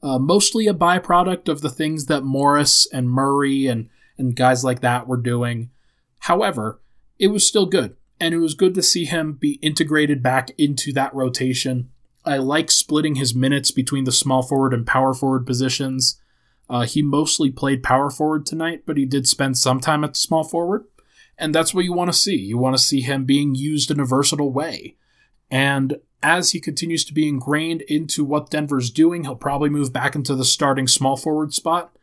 Uh, 0.00 0.16
mostly 0.16 0.68
a 0.68 0.72
byproduct 0.72 1.48
of 1.48 1.60
the 1.60 1.70
things 1.70 2.06
that 2.06 2.22
Morris 2.22 2.86
and 2.92 3.10
Murray 3.10 3.66
and, 3.66 3.88
and 4.16 4.36
guys 4.36 4.62
like 4.62 4.80
that 4.82 5.08
were 5.08 5.16
doing. 5.16 5.70
However, 6.20 6.80
it 7.18 7.28
was 7.28 7.44
still 7.44 7.66
good, 7.66 7.96
and 8.20 8.32
it 8.32 8.38
was 8.38 8.54
good 8.54 8.76
to 8.76 8.82
see 8.82 9.06
him 9.06 9.32
be 9.32 9.54
integrated 9.54 10.22
back 10.22 10.52
into 10.56 10.92
that 10.92 11.12
rotation. 11.12 11.90
I 12.24 12.36
like 12.36 12.70
splitting 12.70 13.16
his 13.16 13.34
minutes 13.34 13.72
between 13.72 14.04
the 14.04 14.12
small 14.12 14.44
forward 14.44 14.72
and 14.72 14.86
power 14.86 15.14
forward 15.14 15.46
positions. 15.46 16.20
Uh, 16.70 16.86
he 16.86 17.02
mostly 17.02 17.50
played 17.50 17.82
power 17.82 18.08
forward 18.08 18.46
tonight, 18.46 18.84
but 18.86 18.96
he 18.96 19.04
did 19.04 19.26
spend 19.26 19.58
some 19.58 19.80
time 19.80 20.04
at 20.04 20.12
the 20.12 20.20
small 20.20 20.44
forward. 20.44 20.84
And 21.36 21.52
that's 21.52 21.74
what 21.74 21.84
you 21.84 21.92
want 21.92 22.12
to 22.12 22.16
see. 22.16 22.36
You 22.36 22.56
want 22.56 22.76
to 22.76 22.82
see 22.82 23.00
him 23.00 23.24
being 23.24 23.56
used 23.56 23.90
in 23.90 23.98
a 23.98 24.04
versatile 24.04 24.52
way. 24.52 24.94
And 25.50 25.98
as 26.22 26.50
he 26.50 26.60
continues 26.60 27.04
to 27.04 27.14
be 27.14 27.28
ingrained 27.28 27.82
into 27.82 28.24
what 28.24 28.50
Denver's 28.50 28.90
doing, 28.90 29.24
he'll 29.24 29.36
probably 29.36 29.68
move 29.68 29.92
back 29.92 30.14
into 30.14 30.34
the 30.34 30.44
starting 30.44 30.88
small 30.88 31.16
forward 31.16 31.54
spot 31.54 31.96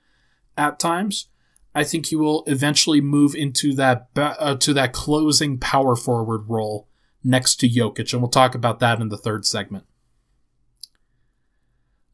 at 0.57 0.79
times. 0.79 1.27
I 1.75 1.83
think 1.83 2.07
he 2.07 2.15
will 2.15 2.43
eventually 2.45 3.01
move 3.01 3.33
into 3.35 3.73
that 3.75 4.07
uh, 4.15 4.55
to 4.55 4.73
that 4.73 4.93
closing 4.93 5.57
power 5.57 5.95
forward 5.95 6.47
role 6.47 6.87
next 7.23 7.55
to 7.57 7.69
Jokic, 7.69 8.13
and 8.13 8.21
we'll 8.21 8.29
talk 8.29 8.53
about 8.53 8.79
that 8.79 9.01
in 9.01 9.09
the 9.09 9.17
third 9.17 9.45
segment. 9.45 9.85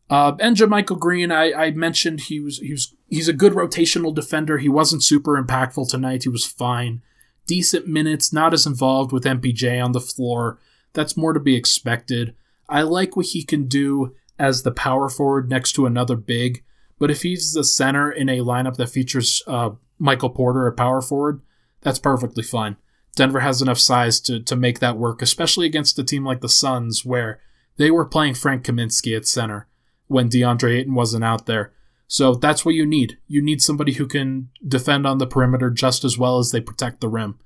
Uh, 0.09 0.35
and 0.39 0.55
JaMychal 0.55 0.97
Green, 0.97 1.31
I, 1.31 1.51
I 1.53 1.71
mentioned 1.71 2.21
he 2.21 2.39
was 2.39 2.59
he 2.59 2.71
was 2.71 2.95
he's 3.09 3.27
a 3.27 3.33
good 3.33 3.53
rotational 3.53 4.15
defender. 4.15 4.57
He 4.57 4.69
wasn't 4.69 5.03
super 5.03 5.41
impactful 5.41 5.89
tonight. 5.89 6.23
He 6.23 6.29
was 6.29 6.45
fine, 6.45 7.01
decent 7.45 7.87
minutes, 7.87 8.33
not 8.33 8.53
as 8.53 8.65
involved 8.65 9.11
with 9.11 9.25
MPJ 9.25 9.83
on 9.83 9.91
the 9.91 10.01
floor. 10.01 10.57
That's 10.93 11.17
more 11.17 11.33
to 11.33 11.39
be 11.39 11.55
expected. 11.55 12.35
I 12.67 12.83
like 12.83 13.15
what 13.15 13.27
he 13.27 13.43
can 13.43 13.67
do 13.67 14.15
as 14.37 14.63
the 14.63 14.71
power 14.71 15.09
forward 15.09 15.49
next 15.49 15.73
to 15.73 15.85
another 15.85 16.15
big, 16.15 16.63
but 16.97 17.11
if 17.11 17.23
he's 17.23 17.53
the 17.53 17.63
center 17.63 18.11
in 18.11 18.29
a 18.29 18.39
lineup 18.39 18.77
that 18.77 18.89
features 18.89 19.41
uh, 19.47 19.71
Michael 19.97 20.29
Porter 20.29 20.67
at 20.67 20.77
power 20.77 21.01
forward, 21.01 21.41
that's 21.81 21.99
perfectly 21.99 22.43
fine. 22.43 22.77
Denver 23.15 23.39
has 23.39 23.61
enough 23.61 23.79
size 23.79 24.19
to 24.21 24.39
to 24.41 24.55
make 24.55 24.79
that 24.79 24.97
work, 24.97 25.21
especially 25.21 25.65
against 25.65 25.99
a 25.99 26.03
team 26.03 26.23
like 26.23 26.41
the 26.41 26.49
Suns, 26.49 27.03
where 27.03 27.39
they 27.77 27.91
were 27.91 28.05
playing 28.05 28.33
Frank 28.33 28.63
Kaminsky 28.63 29.15
at 29.15 29.25
center 29.25 29.67
when 30.07 30.29
DeAndre 30.29 30.79
Ayton 30.79 30.93
wasn't 30.93 31.23
out 31.23 31.45
there. 31.45 31.73
So 32.07 32.33
that's 32.33 32.65
what 32.65 32.75
you 32.75 32.85
need. 32.85 33.17
You 33.27 33.41
need 33.41 33.61
somebody 33.61 33.93
who 33.93 34.07
can 34.07 34.49
defend 34.67 35.05
on 35.05 35.19
the 35.19 35.27
perimeter 35.27 35.69
just 35.69 36.03
as 36.03 36.17
well 36.17 36.39
as 36.39 36.51
they 36.51 36.59
protect 36.59 37.01
the 37.01 37.07
rim. 37.07 37.39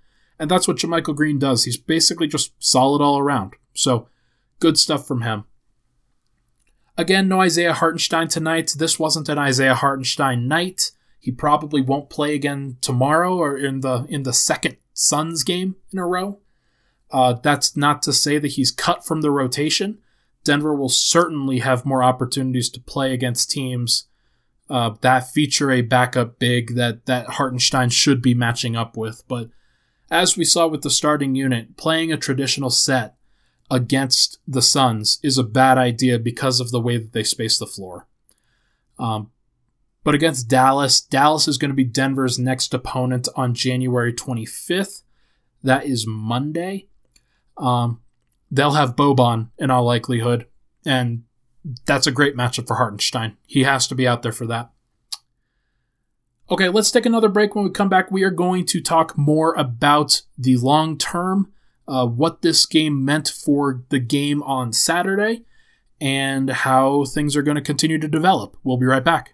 And 0.43 0.51
that's 0.51 0.67
what 0.67 0.75
JaMychal 0.75 1.15
Green 1.15 1.39
does. 1.39 1.63
He's 1.63 1.77
basically 1.77 2.27
just 2.27 2.51
solid 2.59 3.01
all 3.01 3.17
around. 3.17 3.53
So 3.73 4.09
good 4.59 4.77
stuff 4.77 5.07
from 5.07 5.21
him. 5.21 5.45
Again, 6.97 7.29
no 7.29 7.39
Isaiah 7.39 7.71
Hartenstein 7.71 8.27
tonight. 8.27 8.75
This 8.77 8.99
wasn't 8.99 9.29
an 9.29 9.37
Isaiah 9.37 9.73
Hartenstein 9.73 10.49
night. 10.49 10.91
He 11.17 11.31
probably 11.31 11.79
won't 11.79 12.09
play 12.09 12.35
again 12.35 12.75
tomorrow 12.81 13.37
or 13.37 13.55
in 13.55 13.79
the 13.79 14.05
in 14.09 14.23
the 14.23 14.33
second 14.33 14.75
Suns 14.91 15.45
game 15.45 15.77
in 15.93 15.97
a 15.97 16.05
row. 16.05 16.39
Uh, 17.09 17.35
that's 17.41 17.77
not 17.77 18.01
to 18.01 18.11
say 18.11 18.37
that 18.37 18.55
he's 18.55 18.69
cut 18.69 19.05
from 19.05 19.21
the 19.21 19.31
rotation. 19.31 19.99
Denver 20.43 20.75
will 20.75 20.89
certainly 20.89 21.59
have 21.59 21.85
more 21.85 22.03
opportunities 22.03 22.69
to 22.71 22.81
play 22.81 23.13
against 23.13 23.49
teams 23.49 24.07
uh, 24.69 24.95
that 24.99 25.29
feature 25.29 25.71
a 25.71 25.83
backup 25.83 26.37
big 26.37 26.75
that 26.75 27.05
that 27.05 27.27
Hartenstein 27.27 27.87
should 27.87 28.21
be 28.21 28.33
matching 28.33 28.75
up 28.75 28.97
with. 28.97 29.23
But 29.29 29.49
as 30.13 30.37
we 30.37 30.45
saw 30.45 30.67
with 30.67 30.83
the 30.83 30.91
starting 30.91 31.33
unit, 31.33 31.75
playing 31.75 32.13
a 32.13 32.17
traditional 32.17 32.69
set 32.69 33.15
against 33.71 34.37
the 34.47 34.61
Suns 34.61 35.19
is 35.23 35.39
a 35.39 35.43
bad 35.43 35.79
idea 35.79 36.19
because 36.19 36.59
of 36.59 36.69
the 36.69 36.79
way 36.79 36.97
that 36.97 37.13
they 37.13 37.23
space 37.23 37.57
the 37.57 37.65
floor. 37.65 38.07
Um, 38.99 39.31
but 40.03 40.13
against 40.13 40.47
Dallas, 40.47 41.01
Dallas 41.01 41.47
is 41.47 41.57
going 41.57 41.71
to 41.71 41.75
be 41.75 41.83
Denver's 41.83 42.37
next 42.37 42.75
opponent 42.75 43.27
on 43.35 43.55
January 43.55 44.13
25th. 44.13 45.01
That 45.63 45.85
is 45.87 46.05
Monday. 46.05 46.89
Um, 47.57 47.99
they'll 48.51 48.71
have 48.73 48.95
Boban 48.95 49.49
in 49.57 49.71
all 49.71 49.83
likelihood, 49.83 50.45
and 50.85 51.23
that's 51.87 52.05
a 52.05 52.11
great 52.11 52.37
matchup 52.37 52.67
for 52.67 52.75
Hartenstein. 52.75 53.37
He 53.47 53.63
has 53.63 53.87
to 53.87 53.95
be 53.95 54.07
out 54.07 54.21
there 54.21 54.31
for 54.31 54.45
that. 54.45 54.72
Okay, 56.53 56.69
let's 56.69 56.91
take 56.91 57.07
another 57.07 57.29
break. 57.29 57.55
When 57.55 57.65
we 57.65 57.71
come 57.71 57.89
back, 57.89 58.11
we 58.11 58.21
are 58.21 58.29
going 58.29 58.67
to 58.67 58.79
talk 58.79 59.17
more 59.17 59.55
about 59.55 60.21
the 60.37 60.55
long 60.57 60.99
term, 60.99 61.51
uh, 61.87 62.05
what 62.05 62.43
this 62.43 62.67
game 62.67 63.03
meant 63.03 63.27
for 63.27 63.81
the 63.89 63.97
game 63.97 64.43
on 64.43 64.71
Saturday, 64.71 65.45
and 65.99 66.51
how 66.51 67.05
things 67.05 67.35
are 67.35 67.41
going 67.41 67.55
to 67.55 67.61
continue 67.61 67.97
to 67.97 68.07
develop. 68.07 68.55
We'll 68.63 68.77
be 68.77 68.85
right 68.85 69.03
back. 69.03 69.33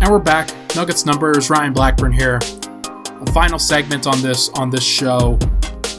And 0.00 0.10
we're 0.10 0.20
back. 0.20 0.57
Nuggets 0.78 1.04
numbers. 1.04 1.50
Ryan 1.50 1.72
Blackburn 1.72 2.12
here. 2.12 2.36
A 2.36 3.32
final 3.32 3.58
segment 3.58 4.06
on 4.06 4.22
this 4.22 4.48
on 4.50 4.70
this 4.70 4.84
show. 4.84 5.36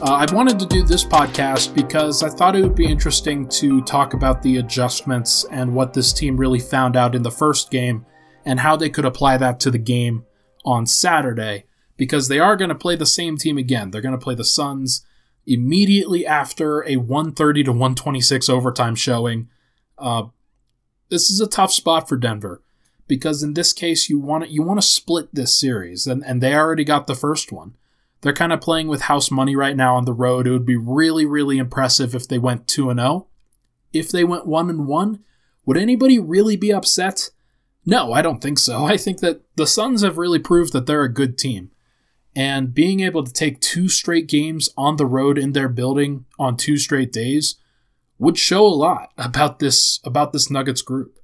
Uh, 0.01 0.25
I 0.25 0.33
wanted 0.33 0.57
to 0.57 0.65
do 0.67 0.83
this 0.83 1.03
podcast 1.03 1.75
because 1.75 2.23
I 2.23 2.29
thought 2.29 2.55
it 2.55 2.61
would 2.61 2.75
be 2.75 2.85
interesting 2.85 3.45
to 3.49 3.81
talk 3.81 4.13
about 4.13 4.41
the 4.41 4.55
adjustments 4.55 5.45
and 5.51 5.75
what 5.75 5.93
this 5.93 6.13
team 6.13 6.37
really 6.37 6.61
found 6.61 6.95
out 6.95 7.13
in 7.13 7.23
the 7.23 7.29
first 7.29 7.69
game 7.69 8.05
and 8.45 8.61
how 8.61 8.77
they 8.77 8.89
could 8.89 9.03
apply 9.03 9.35
that 9.35 9.59
to 9.59 9.69
the 9.69 9.77
game 9.77 10.23
on 10.63 10.85
Saturday 10.85 11.65
because 11.97 12.29
they 12.29 12.39
are 12.39 12.55
going 12.55 12.69
to 12.69 12.73
play 12.73 12.95
the 12.95 13.05
same 13.05 13.35
team 13.35 13.57
again. 13.57 13.91
They're 13.91 13.99
going 13.99 14.17
to 14.17 14.17
play 14.17 14.35
the 14.35 14.45
Suns 14.45 15.05
immediately 15.45 16.25
after 16.25 16.87
a 16.87 16.95
130 16.95 17.65
to 17.65 17.71
126 17.71 18.47
overtime 18.47 18.95
showing. 18.95 19.49
Uh, 19.97 20.27
this 21.09 21.29
is 21.29 21.41
a 21.41 21.47
tough 21.47 21.73
spot 21.73 22.07
for 22.07 22.15
Denver 22.15 22.61
because 23.10 23.43
in 23.43 23.56
this 23.56 23.74
case 23.74 24.08
you 24.08 24.17
want 24.17 24.45
to, 24.45 24.50
you 24.50 24.62
want 24.62 24.80
to 24.80 24.88
split 24.88 25.28
this 25.36 25.54
series 25.54 26.08
and, 26.08 26.24
and 26.24 26.41
they 26.41 26.56
already 26.56 26.86
got 26.86 27.08
the 27.08 27.15
first 27.15 27.52
one. 27.52 27.76
They're 28.22 28.34
kind 28.34 28.54
of 28.54 28.62
playing 28.62 28.88
with 28.88 29.02
house 29.02 29.32
money 29.32 29.56
right 29.56 29.76
now 29.76 29.95
on 29.95 30.06
the 30.06 30.13
road. 30.13 30.48
It 30.48 30.52
would 30.52 30.65
be 30.65 30.78
really 30.78 31.26
really 31.26 31.58
impressive 31.58 32.15
if 32.15 32.28
they 32.30 32.39
went 32.39 32.69
2 32.69 32.89
and 32.89 33.00
0. 33.02 33.28
If 33.91 34.10
they 34.10 34.24
went 34.24 34.45
1 34.45 34.69
and 34.69 34.88
1, 34.88 35.19
would 35.65 35.78
anybody 35.78 36.19
really 36.19 36.56
be 36.56 36.72
upset? 36.72 37.32
No, 37.86 38.13
I 38.13 38.22
don't 38.22 38.41
think 38.41 38.60
so. 38.60 38.86
I 38.93 38.95
think 38.95 39.19
that 39.19 39.41
the 39.56 39.67
Suns 39.67 40.04
have 40.04 40.17
really 40.17 40.39
proved 40.39 40.72
that 40.74 40.86
they're 40.86 41.04
a 41.04 41.13
good 41.13 41.38
team. 41.38 41.72
And 42.36 42.74
being 42.74 43.00
able 43.02 43.24
to 43.24 43.34
take 43.34 43.60
two 43.60 43.89
straight 43.89 44.28
games 44.28 44.69
on 44.78 44.95
the 44.95 45.06
road 45.06 45.38
in 45.38 45.54
their 45.54 45.67
building 45.67 46.26
on 46.38 46.56
two 46.56 46.78
straight 46.78 47.12
days 47.12 47.56
would 48.19 48.38
show 48.38 48.65
a 48.65 48.67
lot 48.67 49.12
about 49.17 49.60
this 49.60 50.00
about 50.04 50.32
this 50.32 50.50
Nuggets 50.50 50.82
group. 50.82 51.18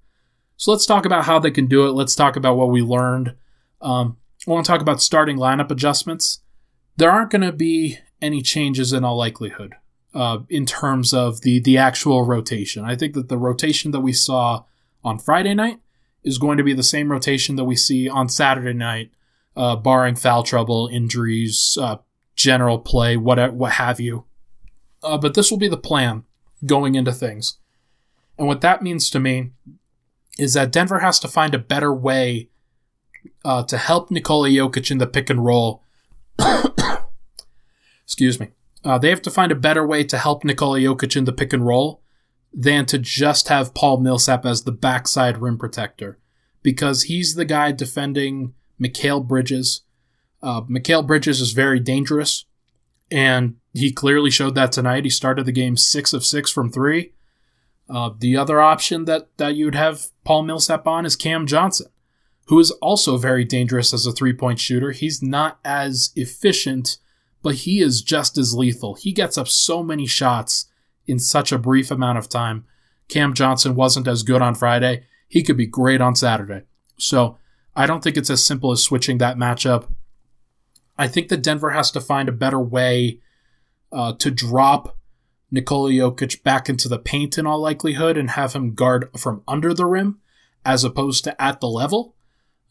So 0.58 0.72
let's 0.72 0.86
talk 0.86 1.06
about 1.06 1.26
how 1.26 1.40
they 1.40 1.52
can 1.52 1.68
do 1.68 1.88
it. 1.88 1.92
Let's 1.92 2.16
talk 2.16 2.36
about 2.36 2.56
what 2.56 2.70
we 2.70 2.82
learned. 2.82 3.36
Um, 3.82 4.18
I 4.48 4.52
want 4.52 4.66
to 4.66 4.72
talk 4.72 4.82
about 4.82 5.02
starting 5.02 5.38
lineup 5.38 5.72
adjustments. 5.72 6.40
There 6.98 7.12
aren't 7.12 7.32
going 7.32 7.42
to 7.42 7.52
be 7.52 8.00
any 8.22 8.42
changes 8.42 8.94
in 8.94 9.04
all 9.04 9.18
likelihood 9.18 9.76
uh, 10.14 10.40
in 10.50 10.66
terms 10.66 11.14
of 11.14 11.42
the 11.42 11.60
the 11.60 11.78
actual 11.78 12.24
rotation. 12.24 12.86
I 12.86 12.96
think 12.96 13.14
that 13.14 13.28
the 13.28 13.38
rotation 13.38 13.92
that 13.92 14.00
we 14.00 14.14
saw 14.14 14.64
on 15.04 15.20
Friday 15.20 15.54
night 15.54 15.80
is 16.24 16.38
going 16.38 16.58
to 16.58 16.64
be 16.64 16.74
the 16.74 16.84
same 16.84 17.12
rotation 17.12 17.56
that 17.58 17.66
we 17.66 17.76
see 17.76 18.10
on 18.10 18.30
Saturday 18.30 18.74
night, 18.74 19.12
uh, 19.56 19.76
barring 19.76 20.16
foul 20.16 20.44
trouble, 20.44 20.90
injuries, 20.92 21.78
uh, 21.80 21.98
general 22.36 22.80
play, 22.80 23.18
what 23.18 23.54
what 23.54 23.74
have 23.74 24.00
you. 24.00 24.26
Uh, 25.04 25.18
but 25.18 25.34
this 25.34 25.52
will 25.52 25.58
be 25.58 25.68
the 25.68 25.78
plan 25.78 26.24
going 26.66 26.96
into 26.96 27.12
things. 27.12 27.58
And 28.38 28.48
what 28.48 28.62
that 28.62 28.82
means 28.82 29.10
to 29.12 29.20
me 29.20 29.52
is 30.38 30.54
that 30.54 30.72
Denver 30.72 31.00
has 31.00 31.20
to 31.20 31.28
find 31.28 31.54
a 31.54 31.60
better 31.60 31.94
way 31.94 32.50
uh, 33.44 33.64
to 33.64 33.78
help 33.78 34.12
Nikola 34.12 34.50
Jokic 34.50 34.92
in 34.92 34.98
the 34.98 35.08
pick 35.08 35.30
and 35.30 35.44
roll. 35.44 35.84
Excuse 38.04 38.40
me. 38.40 38.50
Uh, 38.84 38.98
they 38.98 39.10
have 39.10 39.22
to 39.24 39.32
find 39.32 39.52
a 39.52 39.56
better 39.56 39.86
way 39.86 40.04
to 40.04 40.18
help 40.18 40.44
Nikola 40.44 40.80
Jokic 40.80 41.16
in 41.16 41.26
the 41.26 41.34
pick 41.34 41.54
and 41.54 41.66
roll 41.66 42.02
than 42.54 42.86
to 42.86 42.98
just 42.98 43.48
have 43.50 43.74
Paul 43.74 44.00
Millsap 44.00 44.46
as 44.46 44.64
the 44.64 44.72
backside 44.72 45.40
rim 45.40 45.58
protector 45.58 46.20
because 46.62 47.04
he's 47.04 47.36
the 47.36 47.46
guy 47.46 47.72
defending 47.72 48.54
Mikal 48.82 49.26
Bridges. 49.26 49.82
Uh, 50.42 50.62
Mikal 50.62 51.06
Bridges 51.06 51.42
is 51.42 51.52
very 51.52 51.80
dangerous, 51.80 52.46
and 53.12 53.56
he 53.74 53.92
clearly 53.92 54.30
showed 54.30 54.56
that 54.56 54.72
tonight. 54.72 55.04
He 55.04 55.10
started 55.10 55.46
the 55.46 55.52
game 55.52 55.76
six 55.76 56.14
of 56.14 56.26
six 56.26 56.52
from 56.52 56.72
three. 56.72 57.14
Uh, 57.90 58.12
the 58.18 58.36
other 58.36 58.62
option 58.62 59.06
that, 59.06 59.30
that 59.38 59.56
you'd 59.56 59.76
have 59.76 60.08
Paul 60.24 60.44
Millsap 60.44 60.88
on 60.88 61.06
is 61.06 61.16
Cam 61.16 61.46
Johnson, 61.46 61.88
who 62.48 62.60
is 62.60 62.72
also 62.72 63.18
very 63.18 63.44
dangerous 63.44 63.94
as 63.94 64.06
a 64.06 64.12
three 64.12 64.34
point 64.34 64.60
shooter. 64.60 64.92
He's 64.92 65.22
not 65.22 65.60
as 65.64 66.12
efficient, 66.16 66.98
but 67.44 67.56
he 67.56 67.82
is 67.82 68.02
just 68.02 68.38
as 68.38 68.56
lethal. 68.56 68.96
He 68.96 69.12
gets 69.12 69.38
up 69.38 69.48
so 69.48 69.84
many 69.84 70.08
shots 70.08 70.66
in 71.06 71.20
such 71.20 71.52
a 71.52 71.60
brief 71.60 71.92
amount 71.92 72.18
of 72.18 72.28
time. 72.28 72.66
Cam 73.08 73.34
Johnson 73.34 73.76
wasn't 73.76 74.08
as 74.08 74.24
good 74.24 74.42
on 74.42 74.56
Friday. 74.56 75.04
He 75.28 75.44
could 75.44 75.58
be 75.58 75.68
great 75.68 76.02
on 76.02 76.16
Saturday. 76.16 76.64
So 76.98 77.38
I 77.76 77.86
don't 77.86 78.04
think 78.04 78.18
it's 78.18 78.30
as 78.30 78.44
simple 78.44 78.72
as 78.72 78.82
switching 78.82 79.20
that 79.20 79.38
matchup. 79.38 79.92
I 80.98 81.08
think 81.08 81.28
that 81.28 81.44
Denver 81.44 81.72
has 81.72 81.92
to 81.92 82.02
find 82.02 82.30
a 82.30 82.34
better 82.34 82.60
way 82.60 83.20
uh, 83.92 84.14
to 84.14 84.32
drop 84.32 84.98
Nikola 85.52 85.92
Jokic 85.92 86.44
back 86.44 86.70
into 86.70 86.88
the 86.88 87.00
paint 87.00 87.38
in 87.38 87.46
all 87.46 87.60
likelihood 87.60 88.18
and 88.18 88.32
have 88.32 88.54
him 88.54 88.74
guard 88.74 89.10
from 89.18 89.44
under 89.48 89.74
the 89.74 89.86
rim 89.86 90.20
as 90.66 90.84
opposed 90.84 91.24
to 91.24 91.42
at 91.42 91.60
the 91.60 91.68
level. 91.68 92.16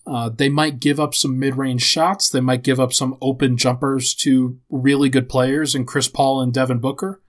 Uh, 0.06 0.28
they 0.28 0.48
might 0.48 0.80
give 0.80 1.00
up 1.00 1.14
some 1.14 1.38
mid 1.38 1.56
range 1.56 1.82
shots. 1.82 2.28
They 2.28 2.40
might 2.40 2.62
give 2.62 2.78
up 2.78 2.92
some 2.92 3.16
open 3.22 3.56
jumpers 3.56 4.14
to 4.16 4.58
really 4.68 5.08
good 5.08 5.28
players 5.28 5.74
in 5.74 5.86
Chris 5.86 6.08
Paul 6.08 6.40
and 6.42 6.52
Devin 6.52 6.78
Booker. 6.78 7.22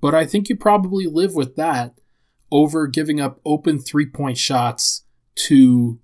But 0.00 0.14
I 0.14 0.26
think 0.26 0.48
you 0.48 0.56
probably 0.56 1.06
live 1.06 1.34
with 1.34 1.56
that 1.56 1.94
over 2.52 2.86
giving 2.86 3.20
up 3.20 3.40
open 3.46 3.78
three 3.78 4.06
point 4.06 4.36
shots 4.36 5.04
to 5.36 5.98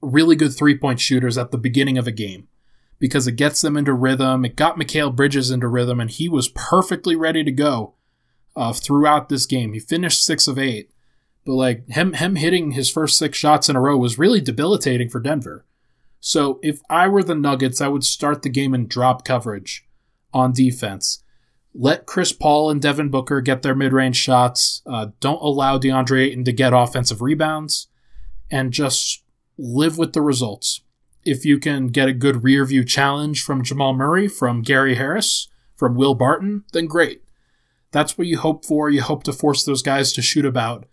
really 0.00 0.36
good 0.36 0.54
three 0.54 0.76
point 0.76 1.00
shooters 1.00 1.38
at 1.38 1.50
the 1.50 1.58
beginning 1.58 1.98
of 1.98 2.06
a 2.06 2.12
game 2.12 2.48
because 2.98 3.26
it 3.26 3.36
gets 3.36 3.60
them 3.60 3.76
into 3.76 3.92
rhythm. 3.92 4.44
It 4.44 4.56
got 4.56 4.78
Mikal 4.78 5.14
Bridges 5.14 5.50
into 5.50 5.68
rhythm, 5.68 6.00
and 6.00 6.10
he 6.10 6.28
was 6.28 6.48
perfectly 6.48 7.14
ready 7.14 7.44
to 7.44 7.52
go 7.52 7.95
uh, 8.56 8.72
throughout 8.72 9.28
this 9.28 9.46
game. 9.46 9.72
He 9.72 9.80
finished 9.80 10.24
six 10.24 10.48
of 10.48 10.58
eight, 10.58 10.90
but 11.44 11.52
like 11.52 11.88
him, 11.88 12.14
him 12.14 12.36
hitting 12.36 12.72
his 12.72 12.90
first 12.90 13.18
six 13.18 13.38
shots 13.38 13.68
in 13.68 13.76
a 13.76 13.80
row 13.80 13.96
was 13.96 14.18
really 14.18 14.40
debilitating 14.40 15.08
for 15.08 15.20
Denver. 15.20 15.64
So 16.20 16.58
if 16.62 16.80
I 16.90 17.06
were 17.06 17.22
the 17.22 17.34
Nuggets, 17.34 17.80
I 17.80 17.88
would 17.88 18.04
start 18.04 18.42
the 18.42 18.48
game 18.48 18.74
in 18.74 18.88
drop 18.88 19.24
coverage 19.24 19.86
on 20.32 20.52
defense 20.52 21.22
let 21.78 22.06
Chris 22.06 22.32
Paul 22.32 22.70
and 22.70 22.80
Devin 22.80 23.10
Booker 23.10 23.40
get 23.40 23.62
their 23.62 23.74
mid 23.74 23.92
range 23.92 24.16
shots. 24.16 24.82
Uh, 24.86 25.08
don't 25.20 25.42
allow 25.42 25.78
DeAndre 25.78 26.26
Ayton 26.26 26.44
to 26.44 26.52
get 26.52 26.72
offensive 26.72 27.20
rebounds 27.20 27.88
and 28.50 28.72
just 28.72 29.22
live 29.58 29.98
with 29.98 30.12
the 30.12 30.22
results. 30.22 30.80
If 31.24 31.44
you 31.44 31.58
can 31.58 31.88
get 31.88 32.08
a 32.08 32.14
good 32.14 32.44
rear 32.44 32.64
view 32.64 32.84
challenge 32.84 33.42
from 33.42 33.62
Jamal 33.62 33.92
Murray, 33.92 34.28
from 34.28 34.62
Gary 34.62 34.94
Harris, 34.94 35.48
from 35.76 35.96
Will 35.96 36.14
Barton, 36.14 36.64
then 36.72 36.86
great. 36.86 37.22
That's 37.96 38.18
what 38.18 38.26
you 38.26 38.36
hope 38.36 38.66
for. 38.66 38.90
You 38.90 39.00
hope 39.00 39.22
to 39.22 39.32
force 39.32 39.64
those 39.64 39.80
guys 39.80 40.12
to 40.12 40.20
shoot 40.20 40.44
about 40.44 40.84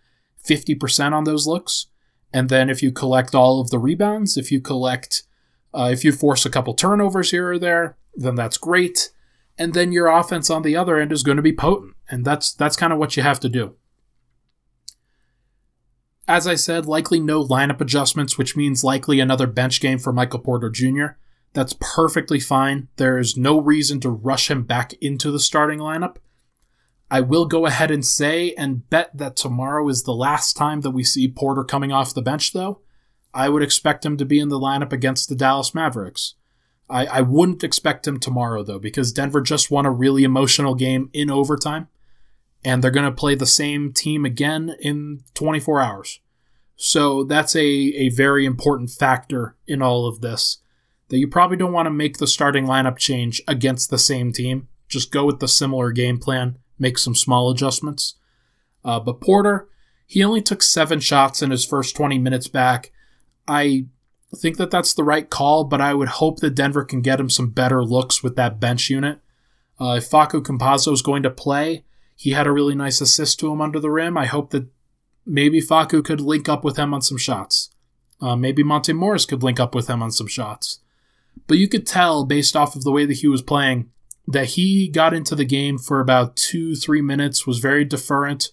50% 0.48 1.12
on 1.12 1.26
those 1.26 1.46
looks. 1.46 1.88
And 2.32 2.48
then 2.48 2.70
if 2.70 2.82
you 2.82 2.94
collect 2.94 3.36
all 3.36 3.60
of 3.60 3.72
the 3.72 3.78
rebounds, 3.78 4.38
if 4.38 4.54
you 4.54 4.62
collect, 4.62 5.24
uh, 5.74 5.90
if 5.92 6.06
you 6.06 6.14
force 6.14 6.46
a 6.46 6.50
couple 6.50 6.74
turnovers 6.74 7.32
here 7.32 7.50
or 7.52 7.60
there, 7.60 7.98
then 8.16 8.36
that's 8.36 8.58
great. 8.58 9.12
And 9.58 9.74
then 9.74 9.92
your 9.92 10.08
offense 10.08 10.50
on 10.50 10.62
the 10.62 10.78
other 10.78 10.98
end 10.98 11.12
is 11.12 11.24
going 11.24 11.36
to 11.36 11.44
be 11.44 11.52
potent. 11.52 11.94
And 12.10 12.24
that's 12.24 12.54
that's 12.54 12.78
kind 12.78 12.94
of 12.94 13.00
what 13.00 13.18
you 13.18 13.24
have 13.24 13.42
to 13.42 13.50
do. 13.50 13.76
As 16.26 16.48
i 16.48 16.56
said 16.56 16.86
likely 16.86 17.20
no 17.20 17.46
lineup 17.46 17.82
adjustments 17.82 18.38
which 18.38 18.56
means 18.56 18.82
likely 18.82 19.20
another 19.20 19.46
bench 19.46 19.82
game 19.82 20.00
for 20.00 20.14
michael 20.14 20.40
porter 20.40 20.70
jr 20.70 21.18
that's 21.52 21.76
perfectly 21.80 22.40
fine. 22.40 22.88
There's 22.96 23.38
no 23.38 23.60
reason 23.60 24.00
to 24.00 24.10
rush 24.10 24.50
him 24.50 24.64
back 24.64 24.94
into 25.02 25.32
the 25.32 25.40
starting 25.40 25.80
lineup 25.80 26.16
i 27.14 27.22
will 27.22 27.46
go 27.46 27.66
ahead 27.66 27.92
and 27.92 28.06
say 28.06 28.54
and 28.58 28.90
bet 28.90 29.10
that 29.16 29.36
tomorrow 29.36 29.88
is 29.88 30.04
the 30.04 30.14
last 30.14 30.58
time 30.58 30.82
that 30.82 30.92
we 30.92 31.04
see 31.04 31.28
porter 31.28 31.64
coming 31.64 31.92
off 31.92 32.14
the 32.14 32.22
bench 32.22 32.54
though 32.54 32.82
i 33.34 33.48
would 33.48 33.64
expect 33.64 34.06
him 34.06 34.18
to 34.18 34.26
be 34.26 34.40
in 34.40 34.50
the 34.50 34.60
lineup 34.60 34.92
against 34.92 35.30
the 35.30 35.36
dallas 35.36 35.74
mavericks 35.76 36.36
I, 36.90 37.06
I 37.06 37.22
wouldn't 37.22 37.64
expect 37.64 38.08
him 38.08 38.20
tomorrow, 38.20 38.64
though, 38.64 38.80
because 38.80 39.14
Denver 39.14 39.42
just 39.42 39.72
won 39.72 39.86
a 39.86 39.92
really 39.92 40.24
emotional 40.24 40.76
game 40.76 41.10
in 41.14 41.30
overtime, 41.30 41.88
and 42.64 42.84
they're 42.84 42.92
going 42.92 43.10
to 43.10 43.12
play 43.12 43.36
the 43.36 43.46
same 43.46 43.92
team 43.94 44.26
again 44.26 44.76
in 44.80 45.24
24 45.34 45.82
hours. 45.82 46.20
So 46.76 47.24
that's 47.24 47.56
a, 47.56 47.62
a 47.62 48.10
very 48.10 48.46
important 48.46 48.90
factor 48.90 49.56
in 49.68 49.82
all 49.82 50.08
of 50.08 50.22
this. 50.22 50.60
That 51.10 51.18
you 51.18 51.28
probably 51.28 51.58
don't 51.58 51.74
want 51.74 51.86
to 51.86 51.92
make 51.92 52.18
the 52.18 52.28
starting 52.28 52.66
lineup 52.66 52.98
change 52.98 53.42
against 53.48 53.90
the 53.90 53.98
same 53.98 54.32
team. 54.32 54.68
Just 54.88 55.12
go 55.12 55.26
with 55.26 55.40
the 55.40 55.48
similar 55.48 55.92
game 55.92 56.18
plan, 56.18 56.58
make 56.84 57.00
some 57.00 57.16
small 57.16 57.50
adjustments. 57.50 58.16
Uh, 58.86 59.00
but 59.00 59.22
Porter, 59.22 59.68
he 60.06 60.24
only 60.24 60.42
took 60.42 60.62
seven 60.62 61.00
shots 61.00 61.42
in 61.42 61.50
his 61.50 61.66
first 61.66 61.96
20 61.96 62.20
minutes 62.20 62.48
back. 62.48 62.92
I 63.48 63.86
think 64.36 64.58
that 64.58 64.70
that's 64.70 64.94
the 64.94 65.04
right 65.04 65.28
call, 65.30 65.64
but 65.64 65.82
I 65.82 65.94
would 65.94 66.10
hope 66.10 66.40
that 66.42 66.56
Denver 66.56 66.84
can 66.84 67.02
get 67.02 67.20
him 67.20 67.30
some 67.30 67.50
better 67.50 67.84
looks 67.84 68.22
with 68.22 68.36
that 68.36 68.60
bench 68.60 68.90
unit. 68.90 69.20
Uh, 69.80 69.96
if 69.98 70.10
Facu 70.10 70.44
Campazzo 70.44 70.94
is 70.94 71.02
going 71.02 71.24
to 71.24 71.32
play, 71.32 71.84
he 72.16 72.32
had 72.32 72.46
a 72.46 72.52
really 72.52 72.76
nice 72.76 73.02
assist 73.02 73.40
to 73.40 73.52
him 73.52 73.62
under 73.62 73.80
the 73.80 73.90
rim. 73.90 74.18
I 74.18 74.26
hope 74.26 74.52
that 74.52 74.68
maybe 75.26 75.62
Facu 75.62 76.04
could 76.04 76.22
link 76.22 76.48
up 76.48 76.64
with 76.64 76.78
him 76.78 76.94
on 76.94 77.02
some 77.02 77.18
shots. 77.18 77.72
Uh, 78.22 78.36
maybe 78.36 78.64
Monte 78.64 78.94
Morris 78.94 79.26
could 79.26 79.44
link 79.44 79.60
up 79.60 79.74
with 79.74 79.90
him 79.90 80.04
on 80.04 80.12
some 80.12 80.28
shots. 80.28 80.80
But 81.48 81.58
you 81.58 81.68
could 81.68 81.88
tell, 81.88 82.26
based 82.26 82.56
off 82.56 82.76
of 82.76 82.84
the 82.84 82.92
way 82.92 83.06
that 83.06 83.18
he 83.18 83.28
was 83.28 83.42
playing, 83.42 83.90
that 84.28 84.46
he 84.46 84.88
got 84.88 85.14
into 85.14 85.36
the 85.36 85.46
game 85.46 85.78
for 85.78 86.00
about 86.00 86.36
two, 86.36 86.76
three 86.76 87.02
minutes, 87.02 87.46
was 87.46 87.60
very 87.60 87.86
deferent, 87.86 88.52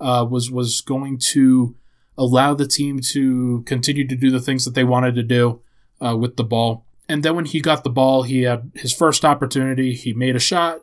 uh, 0.00 0.26
was 0.28 0.50
was 0.50 0.80
going 0.80 1.18
to 1.18 1.76
allow 2.18 2.54
the 2.54 2.66
team 2.66 3.00
to 3.00 3.62
continue 3.66 4.06
to 4.06 4.16
do 4.16 4.30
the 4.30 4.40
things 4.40 4.64
that 4.64 4.74
they 4.74 4.84
wanted 4.84 5.14
to 5.14 5.22
do 5.22 5.60
uh, 6.04 6.16
with 6.16 6.36
the 6.36 6.44
ball. 6.44 6.84
And 7.08 7.22
then 7.22 7.36
when 7.36 7.44
he 7.44 7.60
got 7.60 7.84
the 7.84 7.90
ball, 7.90 8.22
he 8.22 8.42
had 8.42 8.72
his 8.74 8.92
first 8.92 9.24
opportunity. 9.24 9.94
He 9.94 10.12
made 10.12 10.34
a 10.34 10.40
shot. 10.40 10.80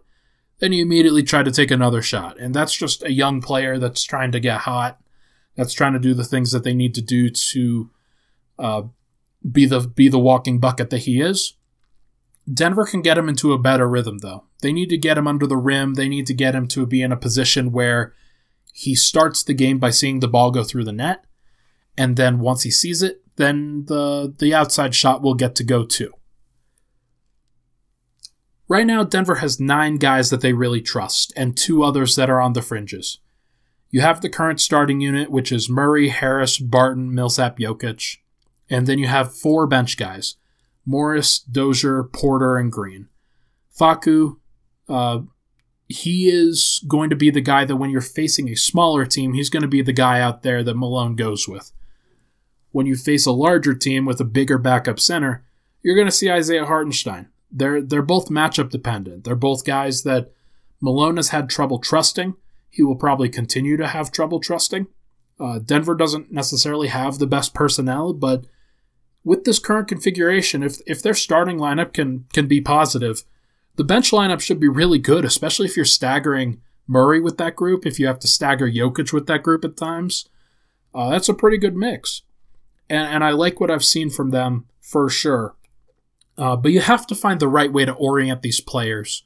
Then 0.59 0.71
he 0.71 0.79
immediately 0.79 1.23
tried 1.23 1.45
to 1.45 1.51
take 1.51 1.71
another 1.71 2.01
shot. 2.01 2.39
And 2.39 2.53
that's 2.53 2.73
just 2.73 3.03
a 3.03 3.11
young 3.11 3.41
player 3.41 3.77
that's 3.77 4.03
trying 4.03 4.31
to 4.31 4.39
get 4.39 4.59
hot, 4.59 4.99
that's 5.57 5.73
trying 5.73 5.93
to 5.93 5.99
do 5.99 6.13
the 6.13 6.23
things 6.23 6.51
that 6.51 6.63
they 6.63 6.73
need 6.73 6.95
to 6.95 7.01
do 7.01 7.29
to 7.29 7.89
uh, 8.57 8.83
be 9.51 9.65
the 9.65 9.81
be 9.81 10.07
the 10.07 10.19
walking 10.19 10.59
bucket 10.59 10.89
that 10.91 10.99
he 10.99 11.19
is. 11.19 11.55
Denver 12.51 12.85
can 12.85 13.01
get 13.01 13.17
him 13.17 13.29
into 13.29 13.53
a 13.53 13.57
better 13.57 13.87
rhythm, 13.87 14.17
though. 14.19 14.43
They 14.61 14.73
need 14.73 14.89
to 14.89 14.97
get 14.97 15.17
him 15.17 15.27
under 15.27 15.47
the 15.47 15.57
rim. 15.57 15.93
They 15.93 16.09
need 16.09 16.27
to 16.27 16.33
get 16.33 16.55
him 16.55 16.67
to 16.69 16.85
be 16.85 17.01
in 17.01 17.11
a 17.11 17.17
position 17.17 17.71
where 17.71 18.13
he 18.73 18.95
starts 18.95 19.43
the 19.43 19.53
game 19.53 19.79
by 19.79 19.91
seeing 19.91 20.19
the 20.19 20.27
ball 20.27 20.51
go 20.51 20.63
through 20.63 20.83
the 20.83 20.91
net, 20.91 21.25
and 21.97 22.17
then 22.17 22.39
once 22.39 22.63
he 22.63 22.71
sees 22.71 23.01
it, 23.01 23.21
then 23.37 23.85
the 23.85 24.33
the 24.37 24.53
outside 24.53 24.93
shot 24.93 25.21
will 25.21 25.35
get 25.35 25.55
to 25.55 25.63
go 25.63 25.85
too. 25.85 26.11
Right 28.67 28.87
now, 28.87 29.03
Denver 29.03 29.35
has 29.35 29.59
nine 29.59 29.97
guys 29.97 30.29
that 30.29 30.41
they 30.41 30.53
really 30.53 30.81
trust, 30.81 31.31
and 31.35 31.55
two 31.55 31.83
others 31.83 32.15
that 32.15 32.29
are 32.29 32.41
on 32.41 32.53
the 32.53 32.61
fringes. 32.61 33.19
You 33.89 34.01
have 34.01 34.21
the 34.21 34.29
current 34.29 34.59
starting 34.59 35.01
unit, 35.01 35.29
which 35.29 35.51
is 35.51 35.69
Murray, 35.69 36.09
Harris, 36.09 36.57
Barton, 36.57 37.13
Millsap, 37.13 37.59
Jokic, 37.59 38.17
and 38.69 38.87
then 38.87 38.97
you 38.97 39.07
have 39.07 39.35
four 39.35 39.67
bench 39.67 39.97
guys 39.97 40.35
Morris, 40.85 41.39
Dozier, 41.39 42.03
Porter, 42.03 42.57
and 42.57 42.71
Green. 42.71 43.07
Facu, 43.77 44.37
uh, 44.87 45.21
he 45.87 46.29
is 46.29 46.83
going 46.87 47.09
to 47.09 47.15
be 47.15 47.29
the 47.29 47.41
guy 47.41 47.65
that 47.65 47.75
when 47.75 47.89
you're 47.89 48.01
facing 48.01 48.49
a 48.49 48.55
smaller 48.55 49.05
team, 49.05 49.33
he's 49.33 49.49
going 49.49 49.61
to 49.61 49.67
be 49.67 49.81
the 49.81 49.93
guy 49.93 50.19
out 50.21 50.43
there 50.43 50.63
that 50.63 50.77
Malone 50.77 51.15
goes 51.15 51.47
with. 51.47 51.71
When 52.71 52.85
you 52.85 52.95
face 52.95 53.25
a 53.25 53.31
larger 53.31 53.73
team 53.73 54.05
with 54.05 54.19
a 54.19 54.25
bigger 54.25 54.57
backup 54.57 54.99
center, 54.99 55.45
you're 55.81 55.95
going 55.95 56.07
to 56.07 56.11
see 56.11 56.31
Isaiah 56.31 56.65
Hartenstein. 56.65 57.29
They're 57.51 57.81
they're 57.81 58.01
both 58.01 58.29
matchup 58.29 58.69
dependent. 58.71 59.23
They're 59.23 59.35
both 59.35 59.63
guys 59.63 60.01
that 60.03 60.31
Malone 60.81 61.17
has 61.17 61.29
had 61.29 61.49
trouble 61.49 61.77
trusting. 61.77 62.35
He 62.71 62.81
will 62.81 62.95
probably 62.95 63.29
continue 63.29 63.77
to 63.77 63.87
have 63.87 64.11
trouble 64.11 64.39
trusting. 64.39 64.87
Uh, 65.39 65.59
Denver 65.59 65.93
doesn't 65.93 66.31
necessarily 66.31 66.87
have 66.87 67.19
the 67.19 67.27
best 67.27 67.53
personnel, 67.53 68.13
but 68.13 68.45
with 69.23 69.43
this 69.43 69.59
current 69.59 69.87
configuration, 69.87 70.63
if 70.63 70.79
if 70.85 71.01
their 71.01 71.13
starting 71.13 71.57
lineup 71.57 71.93
can 71.93 72.25
can 72.33 72.47
be 72.47 72.61
positive, 72.61 73.23
the 73.75 73.83
bench 73.83 74.11
lineup 74.11 74.41
should 74.41 74.59
be 74.59 74.67
really 74.67 74.99
good, 74.99 75.25
especially 75.25 75.67
if 75.67 75.75
you're 75.75 75.85
staggering 75.85 76.61
Murray 76.87 77.21
with 77.21 77.37
that 77.37 77.55
group, 77.55 77.85
if 77.85 77.99
you 77.99 78.07
have 78.07 78.19
to 78.19 78.27
stagger 78.27 78.69
Jokic 78.69 79.13
with 79.13 79.27
that 79.27 79.43
group 79.43 79.63
at 79.63 79.77
times. 79.77 80.27
Uh, 80.93 81.09
that's 81.09 81.29
a 81.29 81.33
pretty 81.33 81.57
good 81.57 81.75
mix. 81.75 82.23
And, 82.89 83.07
and 83.07 83.23
I 83.23 83.31
like 83.31 83.59
what 83.59 83.71
I've 83.71 83.85
seen 83.85 84.09
from 84.09 84.29
them 84.29 84.65
for 84.81 85.09
sure. 85.09 85.55
Uh, 86.37 86.55
but 86.55 86.71
you 86.71 86.81
have 86.81 87.07
to 87.07 87.15
find 87.15 87.39
the 87.39 87.47
right 87.47 87.71
way 87.71 87.85
to 87.85 87.93
orient 87.93 88.41
these 88.41 88.59
players. 88.59 89.23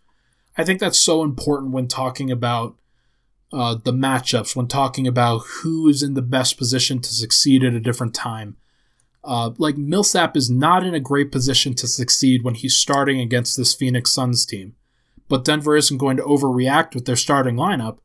I 0.58 0.64
think 0.64 0.80
that's 0.80 1.00
so 1.00 1.24
important 1.24 1.72
when 1.72 1.88
talking 1.88 2.32
about 2.32 2.76
uh, 3.52 3.76
the 3.82 3.94
matchups 3.94 4.56
when 4.56 4.68
talking 4.68 5.08
about 5.08 5.40
who 5.40 5.88
is 5.88 6.04
in 6.04 6.14
the 6.16 6.22
best 6.22 6.58
position 6.58 7.00
to 7.00 7.10
succeed 7.10 7.64
at 7.64 7.74
a 7.74 7.80
different 7.80 8.14
time. 8.14 8.58
Uh, 9.28 9.52
like 9.58 9.78
Millsap 9.78 10.38
is 10.38 10.50
not 10.50 10.86
in 10.86 10.96
a 10.96 11.02
great 11.02 11.34
position 11.34 11.74
to 11.76 11.86
succeed 11.88 12.44
when 12.44 12.56
he's 12.56 12.78
starting 12.78 13.20
against 13.20 13.58
this 13.58 13.76
Phoenix 13.76 14.12
Suns 14.12 14.46
team, 14.46 14.74
but 15.28 15.44
Denver 15.44 15.76
isn't 15.76 15.98
going 15.98 16.16
to 16.16 16.24
overreact 16.24 16.96
with 16.96 17.06
their 17.06 17.18
starting 17.18 17.58
lineup. 17.58 17.98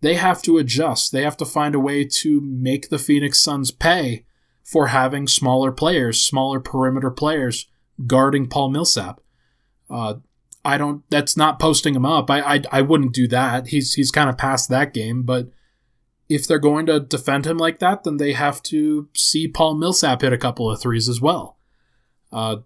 They 0.00 0.14
have 0.14 0.40
to 0.42 0.56
adjust. 0.56 1.12
They 1.12 1.22
have 1.22 1.36
to 1.36 1.44
find 1.44 1.74
a 1.74 1.80
way 1.80 2.04
to 2.04 2.40
make 2.40 2.88
the 2.88 2.98
Phoenix 2.98 3.40
Suns 3.40 3.70
pay 3.70 4.24
for 4.62 4.86
having 4.86 5.28
smaller 5.28 5.70
players, 5.70 6.22
smaller 6.22 6.60
perimeter 6.60 7.10
players 7.10 7.66
guarding 8.06 8.48
Paul 8.48 8.70
Millsap. 8.70 9.20
Uh, 9.90 10.14
I 10.64 10.78
don't. 10.78 11.02
That's 11.10 11.36
not 11.36 11.60
posting 11.60 11.94
him 11.94 12.06
up. 12.06 12.30
I, 12.30 12.40
I 12.40 12.62
I 12.72 12.80
wouldn't 12.80 13.12
do 13.12 13.28
that. 13.28 13.68
He's 13.68 13.94
he's 13.94 14.10
kind 14.10 14.30
of 14.30 14.38
past 14.38 14.70
that 14.70 14.94
game. 14.94 15.22
But 15.24 15.50
if 16.34 16.48
they're 16.48 16.58
going 16.58 16.86
to 16.86 16.98
defend 16.98 17.46
him 17.46 17.58
like 17.58 17.78
that, 17.78 18.02
then 18.02 18.16
they 18.16 18.32
have 18.32 18.60
to 18.64 19.08
see 19.14 19.46
Paul 19.46 19.76
Millsap 19.76 20.22
hit 20.22 20.32
a 20.32 20.38
couple 20.38 20.68
of 20.68 20.80
threes 20.80 21.08
as 21.08 21.20
well. 21.20 21.56
Uh, 22.32 22.56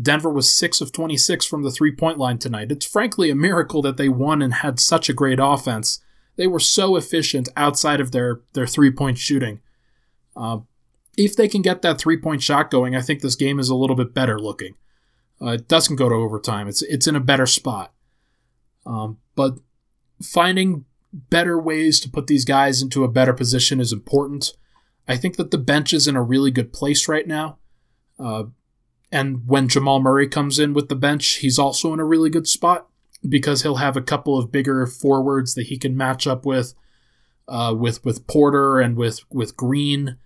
Denver 0.00 0.30
was 0.30 0.54
six 0.54 0.82
of 0.82 0.92
twenty 0.92 1.16
six 1.16 1.46
from 1.46 1.62
the 1.62 1.70
three 1.70 1.92
point 1.92 2.18
line 2.18 2.36
tonight. 2.38 2.70
It's 2.70 2.84
frankly 2.84 3.30
a 3.30 3.34
miracle 3.34 3.80
that 3.80 3.96
they 3.96 4.10
won 4.10 4.42
and 4.42 4.54
had 4.54 4.78
such 4.78 5.08
a 5.08 5.14
great 5.14 5.38
offense. 5.40 6.02
They 6.36 6.46
were 6.46 6.60
so 6.60 6.96
efficient 6.96 7.48
outside 7.56 8.00
of 8.00 8.10
their 8.10 8.42
their 8.52 8.66
three 8.66 8.90
point 8.90 9.16
shooting. 9.16 9.60
Uh, 10.36 10.58
if 11.16 11.34
they 11.34 11.48
can 11.48 11.62
get 11.62 11.80
that 11.80 11.98
three 11.98 12.18
point 12.18 12.42
shot 12.42 12.70
going, 12.70 12.94
I 12.94 13.00
think 13.00 13.22
this 13.22 13.36
game 13.36 13.58
is 13.58 13.70
a 13.70 13.74
little 13.74 13.96
bit 13.96 14.12
better 14.12 14.38
looking. 14.38 14.74
Uh, 15.40 15.52
it 15.52 15.68
doesn't 15.68 15.96
go 15.96 16.10
to 16.10 16.14
overtime. 16.14 16.68
It's 16.68 16.82
it's 16.82 17.06
in 17.06 17.16
a 17.16 17.20
better 17.20 17.46
spot. 17.46 17.94
Um, 18.84 19.18
but 19.34 19.54
finding 20.22 20.84
better 21.14 21.60
ways 21.60 22.00
to 22.00 22.10
put 22.10 22.26
these 22.26 22.44
guys 22.44 22.82
into 22.82 23.04
a 23.04 23.08
better 23.08 23.32
position 23.32 23.80
is 23.80 23.92
important. 23.92 24.52
I 25.06 25.16
think 25.16 25.36
that 25.36 25.50
the 25.50 25.58
bench 25.58 25.92
is 25.92 26.08
in 26.08 26.16
a 26.16 26.22
really 26.22 26.50
good 26.50 26.72
place 26.72 27.08
right 27.08 27.26
now. 27.26 27.58
Uh, 28.18 28.44
and 29.12 29.46
when 29.46 29.68
Jamal 29.68 30.00
Murray 30.00 30.28
comes 30.28 30.58
in 30.58 30.74
with 30.74 30.88
the 30.88 30.96
bench, 30.96 31.36
he's 31.36 31.58
also 31.58 31.92
in 31.92 32.00
a 32.00 32.04
really 32.04 32.30
good 32.30 32.48
spot 32.48 32.88
because 33.26 33.62
he'll 33.62 33.76
have 33.76 33.96
a 33.96 34.02
couple 34.02 34.36
of 34.36 34.50
bigger 34.50 34.86
forwards 34.86 35.54
that 35.54 35.66
he 35.66 35.78
can 35.78 35.96
match 35.96 36.26
up 36.26 36.44
with, 36.44 36.74
uh, 37.46 37.74
with 37.76 38.04
with 38.04 38.26
Porter 38.26 38.80
and 38.80 38.96
with 38.96 39.20
with 39.30 39.56
Green, 39.56 40.16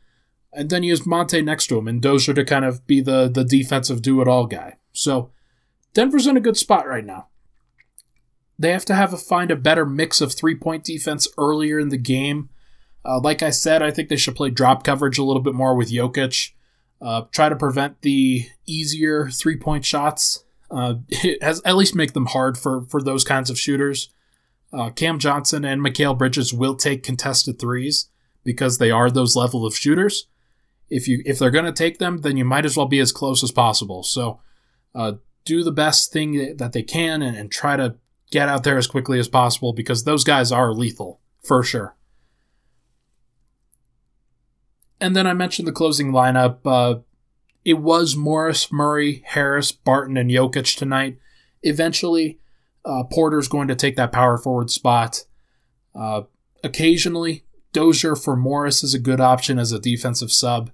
and 0.52 0.70
then 0.70 0.82
he 0.82 0.88
has 0.88 1.06
Monte 1.06 1.42
next 1.42 1.66
to 1.66 1.78
him 1.78 1.88
and 1.88 2.00
Dozier 2.00 2.34
to 2.34 2.44
kind 2.44 2.64
of 2.64 2.86
be 2.86 3.00
the 3.00 3.28
the 3.28 3.44
defensive 3.44 4.02
do 4.02 4.20
it 4.20 4.28
all 4.28 4.46
guy. 4.46 4.76
So 4.92 5.32
Denver's 5.94 6.26
in 6.26 6.36
a 6.36 6.40
good 6.40 6.56
spot 6.56 6.86
right 6.86 7.04
now. 7.04 7.27
They 8.58 8.72
have 8.72 8.84
to 8.86 8.94
have 8.94 9.12
a, 9.12 9.16
find 9.16 9.50
a 9.50 9.56
better 9.56 9.86
mix 9.86 10.20
of 10.20 10.32
three 10.32 10.54
point 10.54 10.84
defense 10.84 11.28
earlier 11.38 11.78
in 11.78 11.90
the 11.90 11.98
game. 11.98 12.50
Uh, 13.04 13.20
like 13.20 13.42
I 13.42 13.50
said, 13.50 13.82
I 13.82 13.90
think 13.90 14.08
they 14.08 14.16
should 14.16 14.36
play 14.36 14.50
drop 14.50 14.84
coverage 14.84 15.18
a 15.18 15.24
little 15.24 15.42
bit 15.42 15.54
more 15.54 15.74
with 15.74 15.90
Jokic. 15.92 16.50
Uh, 17.00 17.22
try 17.30 17.48
to 17.48 17.56
prevent 17.56 18.02
the 18.02 18.46
easier 18.66 19.28
three 19.30 19.56
point 19.56 19.84
shots. 19.84 20.44
Uh, 20.70 20.96
has, 21.40 21.62
at 21.64 21.76
least 21.76 21.94
make 21.94 22.12
them 22.12 22.26
hard 22.26 22.58
for, 22.58 22.82
for 22.82 23.00
those 23.00 23.24
kinds 23.24 23.50
of 23.50 23.58
shooters. 23.58 24.10
Uh, 24.72 24.90
Cam 24.90 25.18
Johnson 25.18 25.64
and 25.64 25.80
Mikal 25.80 26.18
Bridges 26.18 26.52
will 26.52 26.74
take 26.74 27.02
contested 27.02 27.58
threes 27.58 28.08
because 28.44 28.78
they 28.78 28.90
are 28.90 29.10
those 29.10 29.36
level 29.36 29.64
of 29.64 29.76
shooters. 29.76 30.26
If 30.90 31.06
you 31.06 31.22
if 31.24 31.38
they're 31.38 31.50
going 31.50 31.64
to 31.64 31.72
take 31.72 31.98
them, 31.98 32.18
then 32.22 32.36
you 32.36 32.44
might 32.44 32.64
as 32.64 32.76
well 32.76 32.86
be 32.86 32.98
as 32.98 33.12
close 33.12 33.42
as 33.42 33.52
possible. 33.52 34.02
So 34.02 34.40
uh, 34.94 35.12
do 35.44 35.62
the 35.62 35.72
best 35.72 36.12
thing 36.12 36.56
that 36.56 36.72
they 36.72 36.82
can 36.82 37.22
and, 37.22 37.36
and 37.36 37.50
try 37.50 37.76
to 37.76 37.96
get 38.30 38.48
out 38.48 38.64
there 38.64 38.78
as 38.78 38.86
quickly 38.86 39.18
as 39.18 39.28
possible 39.28 39.72
because 39.72 40.04
those 40.04 40.24
guys 40.24 40.52
are 40.52 40.72
lethal 40.72 41.20
for 41.42 41.62
sure. 41.62 41.96
And 45.00 45.14
then 45.14 45.26
I 45.26 45.32
mentioned 45.32 45.68
the 45.68 45.72
closing 45.72 46.10
lineup. 46.10 46.58
Uh, 46.64 47.00
it 47.64 47.78
was 47.78 48.16
Morris, 48.16 48.72
Murray, 48.72 49.22
Harris, 49.26 49.72
Barton, 49.72 50.16
and 50.16 50.30
Jokic 50.30 50.76
tonight. 50.76 51.18
Eventually, 51.62 52.38
uh, 52.84 53.04
Porter's 53.04 53.48
going 53.48 53.68
to 53.68 53.74
take 53.74 53.96
that 53.96 54.12
power 54.12 54.38
forward 54.38 54.70
spot. 54.70 55.24
Uh, 55.94 56.22
occasionally, 56.64 57.44
Dozier 57.72 58.16
for 58.16 58.36
Morris 58.36 58.82
is 58.82 58.94
a 58.94 58.98
good 58.98 59.20
option 59.20 59.58
as 59.58 59.72
a 59.72 59.78
defensive 59.78 60.32
sub. 60.32 60.70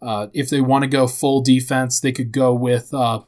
Uh, 0.00 0.28
if 0.32 0.50
they 0.50 0.60
want 0.60 0.82
to 0.82 0.88
go 0.88 1.06
full 1.06 1.40
defense, 1.40 1.98
they 1.98 2.12
could 2.12 2.30
go 2.30 2.52
with 2.54 2.92
uh, 2.92 3.20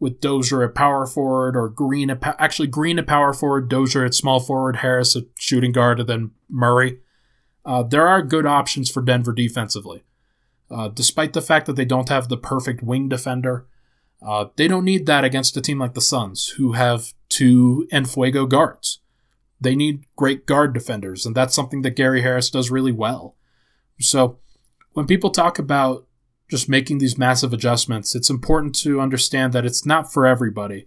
with 0.00 0.20
Dozier 0.20 0.62
at 0.62 0.74
power 0.74 1.06
forward 1.06 1.56
or 1.56 1.68
Green 1.68 2.10
at 2.10 2.22
actually 2.38 2.68
Green 2.68 2.98
at 2.98 3.06
power 3.06 3.32
forward, 3.32 3.68
Dozier 3.68 4.04
at 4.04 4.14
small 4.14 4.40
forward, 4.40 4.76
Harris 4.76 5.16
at 5.16 5.24
shooting 5.38 5.72
guard, 5.72 6.00
and 6.00 6.08
then 6.08 6.30
Murray. 6.48 6.98
Uh, 7.64 7.82
there 7.82 8.06
are 8.06 8.22
good 8.22 8.46
options 8.46 8.90
for 8.90 9.00
Denver 9.02 9.32
defensively. 9.32 10.04
Uh, 10.70 10.88
despite 10.88 11.32
the 11.32 11.42
fact 11.42 11.66
that 11.66 11.76
they 11.76 11.84
don't 11.84 12.08
have 12.08 12.28
the 12.28 12.36
perfect 12.36 12.82
wing 12.82 13.08
defender, 13.08 13.66
uh, 14.24 14.46
they 14.56 14.66
don't 14.66 14.84
need 14.84 15.06
that 15.06 15.24
against 15.24 15.56
a 15.56 15.60
team 15.60 15.78
like 15.78 15.94
the 15.94 16.00
Suns, 16.00 16.48
who 16.56 16.72
have 16.72 17.12
two 17.28 17.86
Enfuego 17.92 18.48
guards. 18.48 19.00
They 19.60 19.74
need 19.74 20.04
great 20.16 20.46
guard 20.46 20.74
defenders, 20.74 21.24
and 21.24 21.34
that's 21.34 21.54
something 21.54 21.82
that 21.82 21.96
Gary 21.96 22.22
Harris 22.22 22.50
does 22.50 22.70
really 22.70 22.92
well. 22.92 23.36
So, 24.00 24.38
when 24.92 25.06
people 25.06 25.30
talk 25.30 25.58
about 25.58 26.06
just 26.50 26.68
making 26.68 26.98
these 26.98 27.18
massive 27.18 27.52
adjustments, 27.52 28.14
it's 28.14 28.30
important 28.30 28.74
to 28.76 29.00
understand 29.00 29.52
that 29.52 29.64
it's 29.64 29.86
not 29.86 30.12
for 30.12 30.26
everybody. 30.26 30.86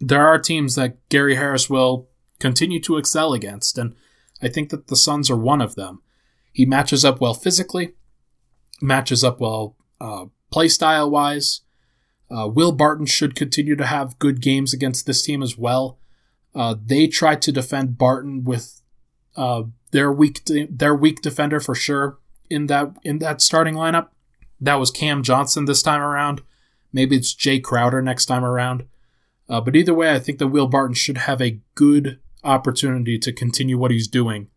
There 0.00 0.26
are 0.26 0.38
teams 0.38 0.74
that 0.74 0.96
Gary 1.08 1.36
Harris 1.36 1.70
will 1.70 2.08
continue 2.40 2.80
to 2.80 2.96
excel 2.96 3.32
against, 3.32 3.78
and 3.78 3.94
I 4.42 4.48
think 4.48 4.70
that 4.70 4.88
the 4.88 4.96
Suns 4.96 5.30
are 5.30 5.36
one 5.36 5.60
of 5.60 5.76
them. 5.76 6.02
He 6.52 6.66
matches 6.66 7.04
up 7.04 7.20
well 7.20 7.34
physically, 7.34 7.94
matches 8.80 9.22
up 9.22 9.40
well 9.40 9.76
uh, 10.00 10.26
play 10.50 10.68
style 10.68 11.10
wise. 11.10 11.60
Uh, 12.30 12.48
Will 12.48 12.72
Barton 12.72 13.06
should 13.06 13.34
continue 13.34 13.76
to 13.76 13.86
have 13.86 14.18
good 14.18 14.40
games 14.40 14.72
against 14.72 15.06
this 15.06 15.22
team 15.22 15.42
as 15.42 15.56
well. 15.56 15.98
Uh, 16.54 16.74
they 16.84 17.06
tried 17.06 17.40
to 17.42 17.52
defend 17.52 17.98
Barton 17.98 18.44
with 18.44 18.82
uh, 19.36 19.62
their 19.92 20.10
weak 20.12 20.44
de- 20.44 20.66
their 20.66 20.94
weak 20.94 21.22
defender 21.22 21.60
for 21.60 21.74
sure 21.74 22.18
in 22.50 22.66
that 22.66 22.94
in 23.04 23.18
that 23.18 23.40
starting 23.40 23.74
lineup. 23.74 24.08
That 24.62 24.78
was 24.78 24.92
Cam 24.92 25.24
Johnson 25.24 25.64
this 25.64 25.82
time 25.82 26.00
around. 26.00 26.40
Maybe 26.92 27.16
it's 27.16 27.34
Jae 27.34 27.62
Crowder 27.62 28.00
next 28.00 28.26
time 28.26 28.44
around. 28.44 28.86
Uh, 29.48 29.60
but 29.60 29.74
either 29.74 29.92
way, 29.92 30.14
I 30.14 30.20
think 30.20 30.38
that 30.38 30.48
Will 30.48 30.68
Barton 30.68 30.94
should 30.94 31.18
have 31.18 31.42
a 31.42 31.60
good 31.74 32.20
opportunity 32.44 33.18
to 33.18 33.32
continue 33.32 33.76
what 33.76 33.90
he's 33.90 34.06
doing, 34.06 34.48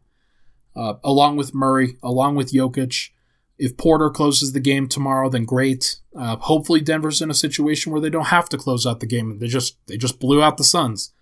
uh, 0.76 0.94
along 1.04 1.38
with 1.38 1.56
Murray, 1.56 1.98
along 2.04 2.36
with 2.36 2.54
Jokic. 2.54 3.10
If 3.58 3.78
Porter 3.78 4.12
closes 4.12 4.52
the 4.52 4.60
game 4.60 4.88
tomorrow, 4.88 5.28
then 5.28 5.44
great. 5.44 6.00
Uh, 6.16 6.36
hopefully, 6.36 6.82
Denver's 6.82 7.22
in 7.22 7.32
a 7.32 7.36
situation 7.36 7.92
where 7.92 8.02
they 8.02 8.10
don't 8.12 8.28
have 8.28 8.48
to 8.50 8.58
close 8.58 8.86
out 8.86 9.00
the 9.00 9.08
game. 9.08 9.40
They 9.40 9.48
just 9.48 9.78
they 9.88 9.98
just 9.98 10.20
blew 10.20 10.44
out 10.44 10.58
the 10.58 10.64
Suns. 10.64 11.14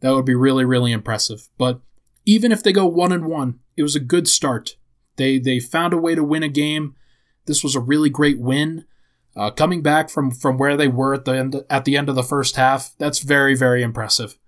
That 0.00 0.14
would 0.14 0.24
be 0.24 0.34
really 0.34 0.64
really 0.64 0.92
impressive. 0.92 1.48
But 1.58 1.80
even 2.24 2.50
if 2.50 2.62
they 2.62 2.72
go 2.72 2.86
one 2.86 3.12
and 3.12 3.26
one, 3.26 3.60
it 3.76 3.82
was 3.82 3.94
a 3.94 4.00
good 4.00 4.26
start. 4.26 4.76
They 5.16 5.38
they 5.38 5.60
found 5.60 5.92
a 5.92 5.98
way 5.98 6.14
to 6.14 6.24
win 6.24 6.42
a 6.42 6.48
game 6.48 6.94
this 7.46 7.62
was 7.62 7.74
a 7.74 7.80
really 7.80 8.10
great 8.10 8.38
win. 8.38 8.84
Uh, 9.34 9.50
coming 9.50 9.82
back 9.82 10.08
from 10.08 10.30
from 10.30 10.56
where 10.56 10.76
they 10.76 10.88
were 10.88 11.14
at 11.14 11.24
the 11.24 11.36
end 11.36 11.62
at 11.68 11.84
the 11.84 11.96
end 11.96 12.08
of 12.08 12.14
the 12.14 12.22
first 12.22 12.56
half, 12.56 12.94
that's 12.98 13.18
very 13.18 13.54
very 13.56 13.82
impressive. 13.82 14.38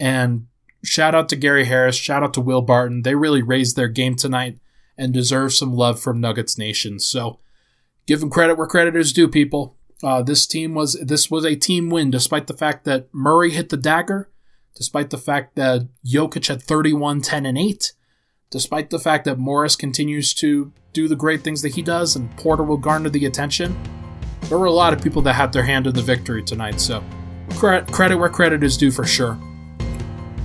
And 0.00 0.46
shout 0.82 1.14
out 1.14 1.28
to 1.28 1.36
Gary 1.36 1.64
Harris, 1.64 1.96
shout 1.96 2.22
out 2.22 2.34
to 2.34 2.40
Will 2.40 2.62
Barton. 2.62 3.02
They 3.02 3.14
really 3.14 3.42
raised 3.42 3.76
their 3.76 3.88
game 3.88 4.16
tonight 4.16 4.58
and 4.96 5.12
deserve 5.12 5.52
some 5.52 5.72
love 5.72 6.00
from 6.00 6.20
Nuggets 6.20 6.58
Nation. 6.58 6.98
So 6.98 7.38
give 8.06 8.20
them 8.20 8.30
credit 8.30 8.56
where 8.56 8.66
credit 8.66 8.96
is 8.96 9.12
due, 9.12 9.28
people. 9.28 9.76
Uh, 10.02 10.22
this 10.22 10.46
team 10.46 10.74
was 10.74 10.94
this 10.94 11.30
was 11.30 11.44
a 11.44 11.56
team 11.56 11.88
win, 11.88 12.10
despite 12.10 12.46
the 12.46 12.56
fact 12.56 12.84
that 12.84 13.08
Murray 13.12 13.50
hit 13.50 13.70
the 13.70 13.76
dagger, 13.76 14.28
despite 14.74 15.10
the 15.10 15.18
fact 15.18 15.56
that 15.56 15.88
Jokic 16.04 16.48
had 16.48 16.62
31, 16.62 17.22
10, 17.22 17.46
and 17.46 17.56
8, 17.56 17.92
despite 18.54 18.88
the 18.90 19.00
fact 19.00 19.24
that 19.24 19.36
Morris 19.36 19.74
continues 19.74 20.32
to 20.32 20.70
do 20.92 21.08
the 21.08 21.16
great 21.16 21.42
things 21.42 21.60
that 21.62 21.74
he 21.74 21.82
does 21.82 22.14
and 22.14 22.30
Porter 22.36 22.62
will 22.62 22.76
garner 22.76 23.08
the 23.08 23.26
attention. 23.26 23.76
There 24.42 24.56
were 24.56 24.66
a 24.66 24.70
lot 24.72 24.92
of 24.92 25.02
people 25.02 25.20
that 25.22 25.32
had 25.32 25.52
their 25.52 25.64
hand 25.64 25.88
in 25.88 25.94
the 25.94 26.02
victory 26.02 26.40
tonight, 26.40 26.80
so 26.80 27.02
credit 27.56 28.14
where 28.14 28.28
credit 28.28 28.62
is 28.62 28.76
due 28.76 28.92
for 28.92 29.04
sure. 29.04 29.36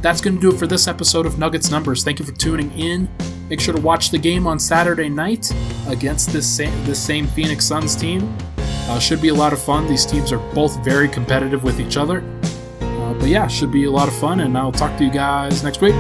That's 0.01 0.22
going 0.22 0.38
to 0.38 0.41
do 0.41 0.49
it 0.51 0.57
for 0.57 0.66
this 0.66 0.88
episode 0.88 1.28
of 1.28 1.38
Nuggets 1.38 1.70
Numbers. 1.70 2.03
Thank 2.03 2.18
you 2.18 2.26
for 2.26 2.32
tuning 2.32 2.72
in. 2.72 3.07
Make 3.47 3.62
sure 3.62 3.76
to 3.76 3.82
watch 3.82 4.10
the 4.10 4.18
game 4.18 4.47
on 4.47 4.57
Saturday 4.57 5.07
night 5.07 5.53
against 5.88 6.34
this 6.34 6.47
same, 6.47 6.74
this 6.86 6.99
same 6.99 7.28
Phoenix 7.28 7.64
Suns 7.64 7.95
team. 7.95 8.36
Uh, 8.57 8.97
should 8.97 9.22
be 9.22 9.28
a 9.28 9.36
lot 9.36 9.53
of 9.53 9.62
fun. 9.62 9.88
These 9.88 10.07
teams 10.07 10.32
are 10.32 10.39
both 10.55 10.84
very 10.84 11.10
competitive 11.10 11.64
with 11.64 11.80
each 11.80 11.95
other. 11.95 12.24
Uh, 12.82 13.14
but 13.14 13.28
yeah, 13.28 13.45
should 13.45 13.72
be 13.72 13.84
a 13.84 13.91
lot 13.91 14.07
of 14.07 14.16
fun, 14.16 14.39
and 14.39 14.57
I'll 14.57 14.72
talk 14.72 14.97
to 14.97 15.05
you 15.05 15.12
guys 15.12 15.64
next 15.64 15.80
week. 15.80 15.93